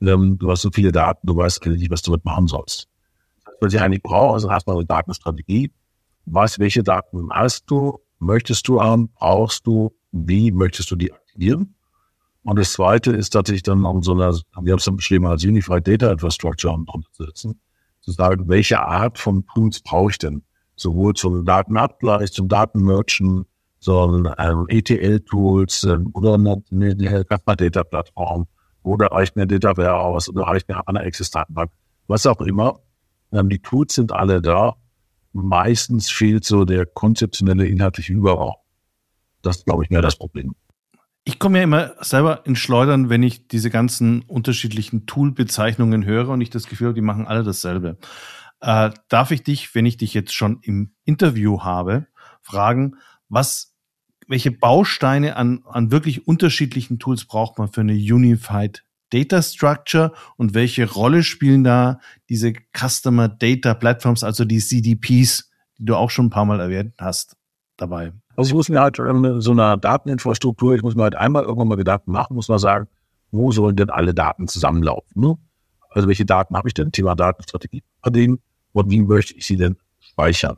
Ähm, 0.00 0.38
du 0.38 0.50
hast 0.50 0.62
so 0.62 0.70
viele 0.70 0.92
Daten, 0.92 1.26
du 1.26 1.36
weißt 1.36 1.64
nicht, 1.66 1.90
was 1.90 2.02
du 2.02 2.10
damit 2.10 2.24
machen 2.24 2.46
sollst. 2.46 2.88
Was 3.60 3.72
ich 3.72 3.80
eigentlich 3.80 4.02
brauche, 4.02 4.34
also 4.34 4.50
erstmal 4.50 4.76
eine 4.76 4.86
Datenstrategie, 4.86 5.70
was, 6.26 6.58
welche 6.58 6.82
Daten 6.82 7.28
hast 7.30 7.70
du, 7.70 7.98
möchtest 8.18 8.66
du 8.68 8.80
haben, 8.82 9.08
brauchst 9.08 9.66
du, 9.66 9.94
wie 10.12 10.50
möchtest 10.50 10.90
du 10.90 10.96
die 10.96 11.12
aktivieren? 11.12 11.74
Und 12.44 12.58
das 12.58 12.72
zweite 12.72 13.12
ist 13.12 13.30
tatsächlich 13.30 13.62
dann 13.62 13.84
um 13.84 14.02
so 14.02 14.12
einer, 14.12 14.32
wir 14.60 14.72
haben 14.72 14.78
es 14.78 14.84
dann 14.84 14.96
beschrieben 14.96 15.26
als 15.26 15.44
Unified 15.44 15.86
Data 15.86 16.12
Infrastructure 16.12 16.72
umzusetzen, 16.72 17.60
zu 18.00 18.12
sagen, 18.12 18.48
welche 18.48 18.80
Art 18.80 19.18
von 19.18 19.46
Tools 19.46 19.80
brauche 19.80 20.10
ich 20.10 20.18
denn? 20.18 20.42
Sowohl 20.76 21.14
zum 21.14 21.44
Datenabgleich, 21.44 22.32
zum 22.32 22.48
Datenmerchant, 22.48 23.46
so 23.78 24.24
ähm, 24.38 24.66
ETL-Tools 24.68 25.84
ähm, 25.84 26.10
oder 26.14 26.34
eine, 26.34 26.62
eine 26.70 27.24
Customer 27.24 27.56
Data 27.56 27.84
Plattform 27.84 28.46
oder 28.82 29.06
reicht 29.06 29.36
mir 29.36 29.46
Data 29.46 29.76
Warehouse 29.76 30.28
oder 30.28 30.42
reicht 30.44 30.68
eine 30.70 31.00
Access-Datenbank, 31.00 31.70
was 32.06 32.26
auch 32.26 32.40
immer. 32.40 32.80
Ähm, 33.32 33.48
die 33.48 33.58
Tools 33.58 33.94
sind 33.94 34.12
alle 34.12 34.40
da 34.40 34.76
meistens 35.34 36.10
fehlt 36.10 36.44
so 36.44 36.64
der 36.64 36.86
konzeptionelle 36.86 37.66
inhaltliche 37.66 38.12
Überbau. 38.12 38.64
Das 39.42 39.64
glaube 39.64 39.84
ich 39.84 39.90
mehr 39.90 40.00
das 40.00 40.16
Problem. 40.16 40.54
Ich 41.26 41.38
komme 41.38 41.58
ja 41.58 41.64
immer 41.64 41.94
selber 42.04 42.44
in 42.44 42.54
Schleudern, 42.54 43.08
wenn 43.08 43.22
ich 43.22 43.48
diese 43.48 43.70
ganzen 43.70 44.22
unterschiedlichen 44.22 45.06
Tool-Bezeichnungen 45.06 46.04
höre 46.04 46.28
und 46.28 46.42
ich 46.42 46.50
das 46.50 46.66
Gefühl 46.66 46.88
habe, 46.88 46.94
die 46.94 47.00
machen 47.00 47.26
alle 47.26 47.42
dasselbe. 47.42 47.96
Äh, 48.60 48.90
darf 49.08 49.30
ich 49.30 49.42
dich, 49.42 49.74
wenn 49.74 49.86
ich 49.86 49.96
dich 49.96 50.12
jetzt 50.12 50.34
schon 50.34 50.60
im 50.62 50.94
Interview 51.04 51.62
habe, 51.62 52.06
fragen, 52.42 52.96
was 53.28 53.74
welche 54.26 54.50
Bausteine 54.50 55.36
an, 55.36 55.62
an 55.66 55.90
wirklich 55.90 56.26
unterschiedlichen 56.26 56.98
Tools 56.98 57.24
braucht 57.24 57.58
man 57.58 57.68
für 57.68 57.80
eine 57.80 57.94
Unified 57.94 58.84
Data 59.10 59.42
Structure 59.42 60.12
und 60.36 60.54
welche 60.54 60.90
Rolle 60.90 61.22
spielen 61.22 61.64
da 61.64 62.00
diese 62.28 62.52
Customer 62.76 63.28
Data 63.28 63.74
Platforms, 63.74 64.24
also 64.24 64.44
die 64.44 64.58
CDPs, 64.58 65.50
die 65.78 65.84
du 65.84 65.96
auch 65.96 66.10
schon 66.10 66.26
ein 66.26 66.30
paar 66.30 66.46
Mal 66.46 66.60
erwähnt 66.60 66.94
hast, 66.98 67.36
dabei? 67.76 68.12
Also 68.36 68.48
ich 68.48 68.54
muss 68.54 68.68
mir 68.68 68.80
halt 68.80 68.96
so 68.96 69.50
eine 69.52 69.78
Dateninfrastruktur, 69.78 70.74
ich 70.74 70.82
muss 70.82 70.94
mir 70.94 71.04
halt 71.04 71.14
einmal 71.14 71.44
irgendwann 71.44 71.68
mal 71.68 71.76
Gedanken 71.76 72.12
machen, 72.12 72.34
muss 72.34 72.48
man 72.48 72.58
sagen, 72.58 72.88
wo 73.30 73.52
sollen 73.52 73.76
denn 73.76 73.90
alle 73.90 74.14
Daten 74.14 74.48
zusammenlaufen? 74.48 75.20
Ne? 75.20 75.36
Also 75.90 76.08
welche 76.08 76.24
Daten 76.24 76.56
habe 76.56 76.68
ich 76.68 76.74
denn? 76.74 76.90
Thema 76.92 77.14
Datenstrategie 77.14 77.82
verdienen 78.02 78.40
und 78.72 78.90
wie 78.90 79.00
möchte 79.00 79.34
ich 79.34 79.46
sie 79.46 79.56
denn 79.56 79.76
speichern? 80.00 80.56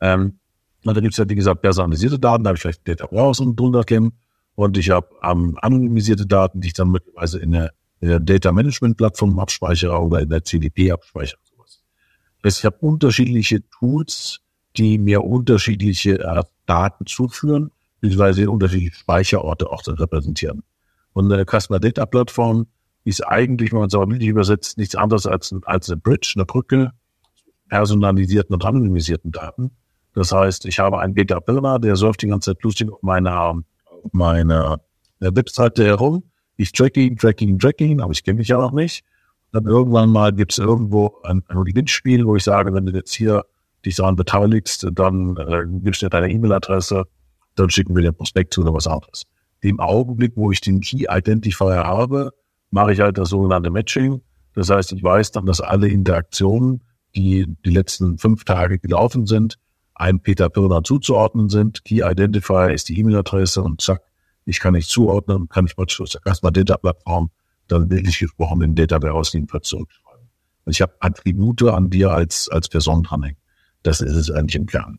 Ähm, 0.00 0.38
und 0.84 0.96
da 0.96 1.00
gibt 1.00 1.12
es 1.12 1.18
ja, 1.18 1.28
wie 1.28 1.34
gesagt, 1.34 1.62
personalisierte 1.62 2.18
Daten, 2.18 2.44
da 2.44 2.48
habe 2.48 2.56
ich 2.56 2.62
vielleicht 2.62 2.86
Data 2.86 3.06
Warehouse 3.10 3.40
und 3.40 3.58
drunter 3.58 3.84
kämen. 3.84 4.12
Und 4.54 4.76
ich 4.76 4.90
habe 4.90 5.08
ähm, 5.22 5.56
anonymisierte 5.60 6.26
Daten, 6.26 6.60
die 6.60 6.68
ich 6.68 6.74
dann 6.74 6.88
möglicherweise 6.88 7.38
in 7.38 7.52
der, 7.52 7.72
der 8.00 8.20
Data 8.20 8.52
Management 8.52 8.96
Plattform 8.96 9.38
abspeichere 9.38 9.98
oder 9.98 10.20
in 10.20 10.28
der 10.28 10.44
CDP 10.44 10.92
abspeichere. 10.92 11.38
Sowas. 11.44 11.82
Ich 12.44 12.64
habe 12.64 12.76
unterschiedliche 12.80 13.68
Tools, 13.70 14.40
die 14.76 14.98
mir 14.98 15.22
unterschiedliche 15.24 16.18
äh, 16.20 16.42
Daten 16.70 17.04
zuführen, 17.06 17.72
beziehungsweise 18.00 18.48
unterschiedliche 18.48 18.94
Speicherorte 18.94 19.68
auch 19.70 19.82
repräsentieren. 19.86 20.62
Und 21.12 21.32
eine 21.32 21.44
Customer 21.44 21.80
Data 21.80 22.06
Plattform 22.06 22.66
ist 23.04 23.26
eigentlich, 23.26 23.72
wenn 23.72 23.80
man 23.80 23.88
es 23.88 23.94
aber 23.94 24.06
bildlich 24.06 24.28
übersetzt, 24.28 24.78
nichts 24.78 24.94
anderes 24.94 25.26
als, 25.26 25.52
als 25.64 25.90
eine 25.90 25.96
Bridge, 25.96 26.34
eine 26.36 26.44
Brücke, 26.44 26.92
personalisierten 27.68 28.54
und 28.54 28.64
anonymisierten 28.64 29.32
Daten. 29.32 29.72
Das 30.14 30.30
heißt, 30.30 30.64
ich 30.66 30.78
habe 30.78 31.00
einen 31.00 31.14
Data 31.14 31.40
Builder, 31.40 31.80
der 31.80 31.96
surft 31.96 32.22
die 32.22 32.28
ganze 32.28 32.54
Zeit 32.54 32.62
lustig 32.62 32.92
auf 32.92 33.02
meiner, 33.02 33.60
meiner 34.12 34.80
Webseite 35.18 35.84
herum. 35.84 36.22
Ich 36.56 36.70
track 36.72 36.96
ihn, 36.96 37.16
track 37.16 37.42
ihn, 37.42 37.58
track 37.58 37.80
ihn, 37.80 38.00
aber 38.00 38.12
ich 38.12 38.22
kenne 38.22 38.38
mich 38.38 38.48
ja 38.48 38.58
noch 38.58 38.72
nicht. 38.72 39.04
Dann 39.52 39.66
irgendwann 39.66 40.10
mal 40.10 40.32
gibt 40.32 40.52
es 40.52 40.58
irgendwo 40.58 41.16
ein, 41.24 41.42
ein 41.48 41.64
Gewinnspiel, 41.64 42.24
wo 42.26 42.36
ich 42.36 42.44
sage, 42.44 42.72
wenn 42.72 42.86
du 42.86 42.92
jetzt 42.92 43.12
hier 43.12 43.44
dich 43.84 43.96
daran 43.96 44.16
beteiligst, 44.16 44.86
dann 44.92 45.36
äh, 45.36 45.64
gibst 45.66 46.02
du 46.02 46.06
dir 46.06 46.10
deine 46.10 46.30
E-Mail-Adresse, 46.30 47.04
dann 47.54 47.70
schicken 47.70 47.94
wir 47.94 48.02
dir 48.02 48.12
Prospekt 48.12 48.54
zu 48.54 48.62
oder 48.62 48.74
was 48.74 48.86
anderes. 48.86 49.24
Dem 49.62 49.80
Augenblick, 49.80 50.32
wo 50.36 50.50
ich 50.50 50.60
den 50.60 50.80
Key 50.80 51.06
Identifier 51.10 51.84
habe, 51.84 52.32
mache 52.70 52.92
ich 52.92 53.00
halt 53.00 53.18
das 53.18 53.30
sogenannte 53.30 53.70
Matching. 53.70 54.22
Das 54.54 54.70
heißt, 54.70 54.92
ich 54.92 55.02
weiß 55.02 55.32
dann, 55.32 55.46
dass 55.46 55.60
alle 55.60 55.88
Interaktionen, 55.88 56.82
die 57.14 57.46
die 57.64 57.70
letzten 57.70 58.18
fünf 58.18 58.44
Tage 58.44 58.78
gelaufen 58.78 59.26
sind, 59.26 59.58
einem 59.94 60.20
Peter 60.20 60.48
Pirner 60.48 60.82
zuzuordnen 60.82 61.48
sind. 61.48 61.84
Key 61.84 62.02
Identifier 62.02 62.70
ist 62.70 62.88
die 62.88 62.98
E-Mail-Adresse 62.98 63.62
und 63.62 63.80
zack, 63.80 64.02
ich 64.46 64.60
kann 64.60 64.74
nicht 64.74 64.88
zuordnen, 64.88 65.48
kann 65.48 65.66
ich 65.66 65.76
mal 65.76 65.86
erstmal 66.24 66.52
Data-Plattform, 66.52 67.30
dann 67.68 67.88
bildlich 67.88 68.18
gesprochen 68.18 68.62
in 68.62 68.74
Data 68.74 69.00
Warehouse 69.02 69.32
jedenfalls 69.32 69.68
zurückschreiben. 69.68 70.28
Und 70.64 70.72
ich 70.72 70.80
habe 70.80 70.94
Attribute 71.00 71.62
an 71.64 71.90
dir 71.90 72.10
als, 72.10 72.48
als 72.48 72.68
Person 72.68 73.02
dranhängen. 73.02 73.39
Das 73.82 74.00
ist 74.00 74.14
es 74.14 74.30
eigentlich 74.30 74.56
im 74.56 74.66
Kern. 74.66 74.98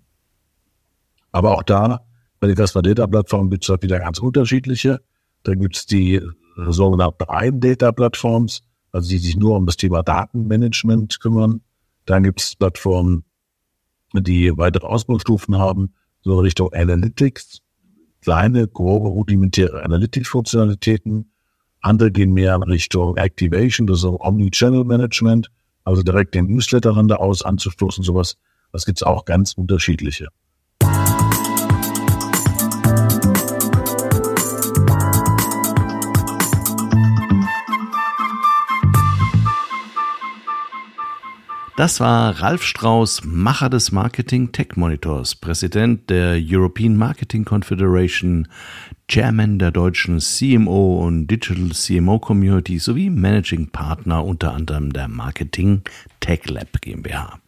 Aber 1.31 1.53
auch 1.55 1.63
da, 1.63 2.05
bei 2.39 2.51
Data 2.51 3.07
Plattform 3.07 3.49
gibt 3.49 3.63
es 3.63 3.69
halt 3.69 3.83
wieder 3.83 3.99
ganz 3.99 4.19
unterschiedliche. 4.19 5.01
Da 5.43 5.53
gibt 5.55 5.75
es 5.75 5.85
die 5.85 6.15
äh, 6.15 6.23
sogenannten 6.69 7.23
rein 7.23 7.59
Data 7.59 7.91
Plattforms, 7.91 8.63
also 8.91 9.09
die 9.09 9.17
sich 9.19 9.37
nur 9.37 9.55
um 9.55 9.65
das 9.65 9.77
Thema 9.77 10.03
Datenmanagement 10.03 11.19
kümmern. 11.19 11.61
Dann 12.05 12.23
gibt 12.23 12.41
es 12.41 12.55
Plattformen, 12.55 13.23
die 14.13 14.57
weitere 14.57 14.87
Ausbaustufen 14.87 15.57
haben, 15.57 15.93
so 16.21 16.39
Richtung 16.39 16.73
Analytics, 16.73 17.61
kleine, 18.21 18.67
grobe, 18.67 19.09
rudimentäre 19.09 19.83
Analytics-Funktionalitäten. 19.83 21.31
Andere 21.81 22.11
gehen 22.11 22.33
mehr 22.33 22.55
in 22.55 22.63
Richtung 22.63 23.17
Activation, 23.17 23.87
das 23.87 23.99
ist 23.99 24.05
Omni-Channel 24.05 24.83
Management, 24.83 25.49
also 25.83 26.03
direkt 26.03 26.35
den 26.35 26.47
Newsletter 26.47 26.95
aus 27.19 27.41
anzustoßen, 27.41 28.03
sowas. 28.03 28.37
Das 28.71 28.86
gibt's 28.86 29.03
auch 29.03 29.25
ganz 29.25 29.53
unterschiedliche. 29.53 30.27
Das 41.81 41.99
war 41.99 42.41
Ralf 42.41 42.62
Strauß, 42.62 43.23
Macher 43.25 43.67
des 43.67 43.91
Marketing 43.91 44.51
Tech 44.51 44.75
Monitors, 44.75 45.34
Präsident 45.34 46.12
der 46.12 46.38
European 46.39 46.95
Marketing 46.95 47.43
Confederation, 47.43 48.47
Chairman 49.07 49.57
der 49.57 49.71
deutschen 49.71 50.19
CMO 50.19 51.03
und 51.03 51.25
Digital 51.25 51.69
CMO 51.71 52.19
Community 52.19 52.77
sowie 52.77 53.10
Managing 53.10 53.71
Partner 53.71 54.23
unter 54.23 54.53
anderem 54.53 54.93
der 54.93 55.07
Marketing 55.07 55.81
Tech 56.19 56.47
Lab 56.49 56.81
GmbH. 56.81 57.39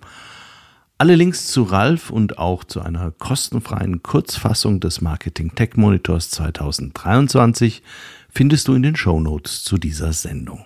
Alle 0.99 1.15
Links 1.15 1.47
zu 1.47 1.63
Ralf 1.63 2.11
und 2.11 2.37
auch 2.37 2.63
zu 2.63 2.79
einer 2.81 3.09
kostenfreien 3.11 4.03
Kurzfassung 4.03 4.79
des 4.79 5.01
Marketing 5.01 5.55
Tech 5.55 5.71
Monitors 5.75 6.29
2023 6.29 7.81
findest 8.29 8.67
du 8.67 8.75
in 8.75 8.83
den 8.83 8.95
Show 8.95 9.19
Notes 9.19 9.63
zu 9.63 9.77
dieser 9.77 10.13
Sendung. 10.13 10.65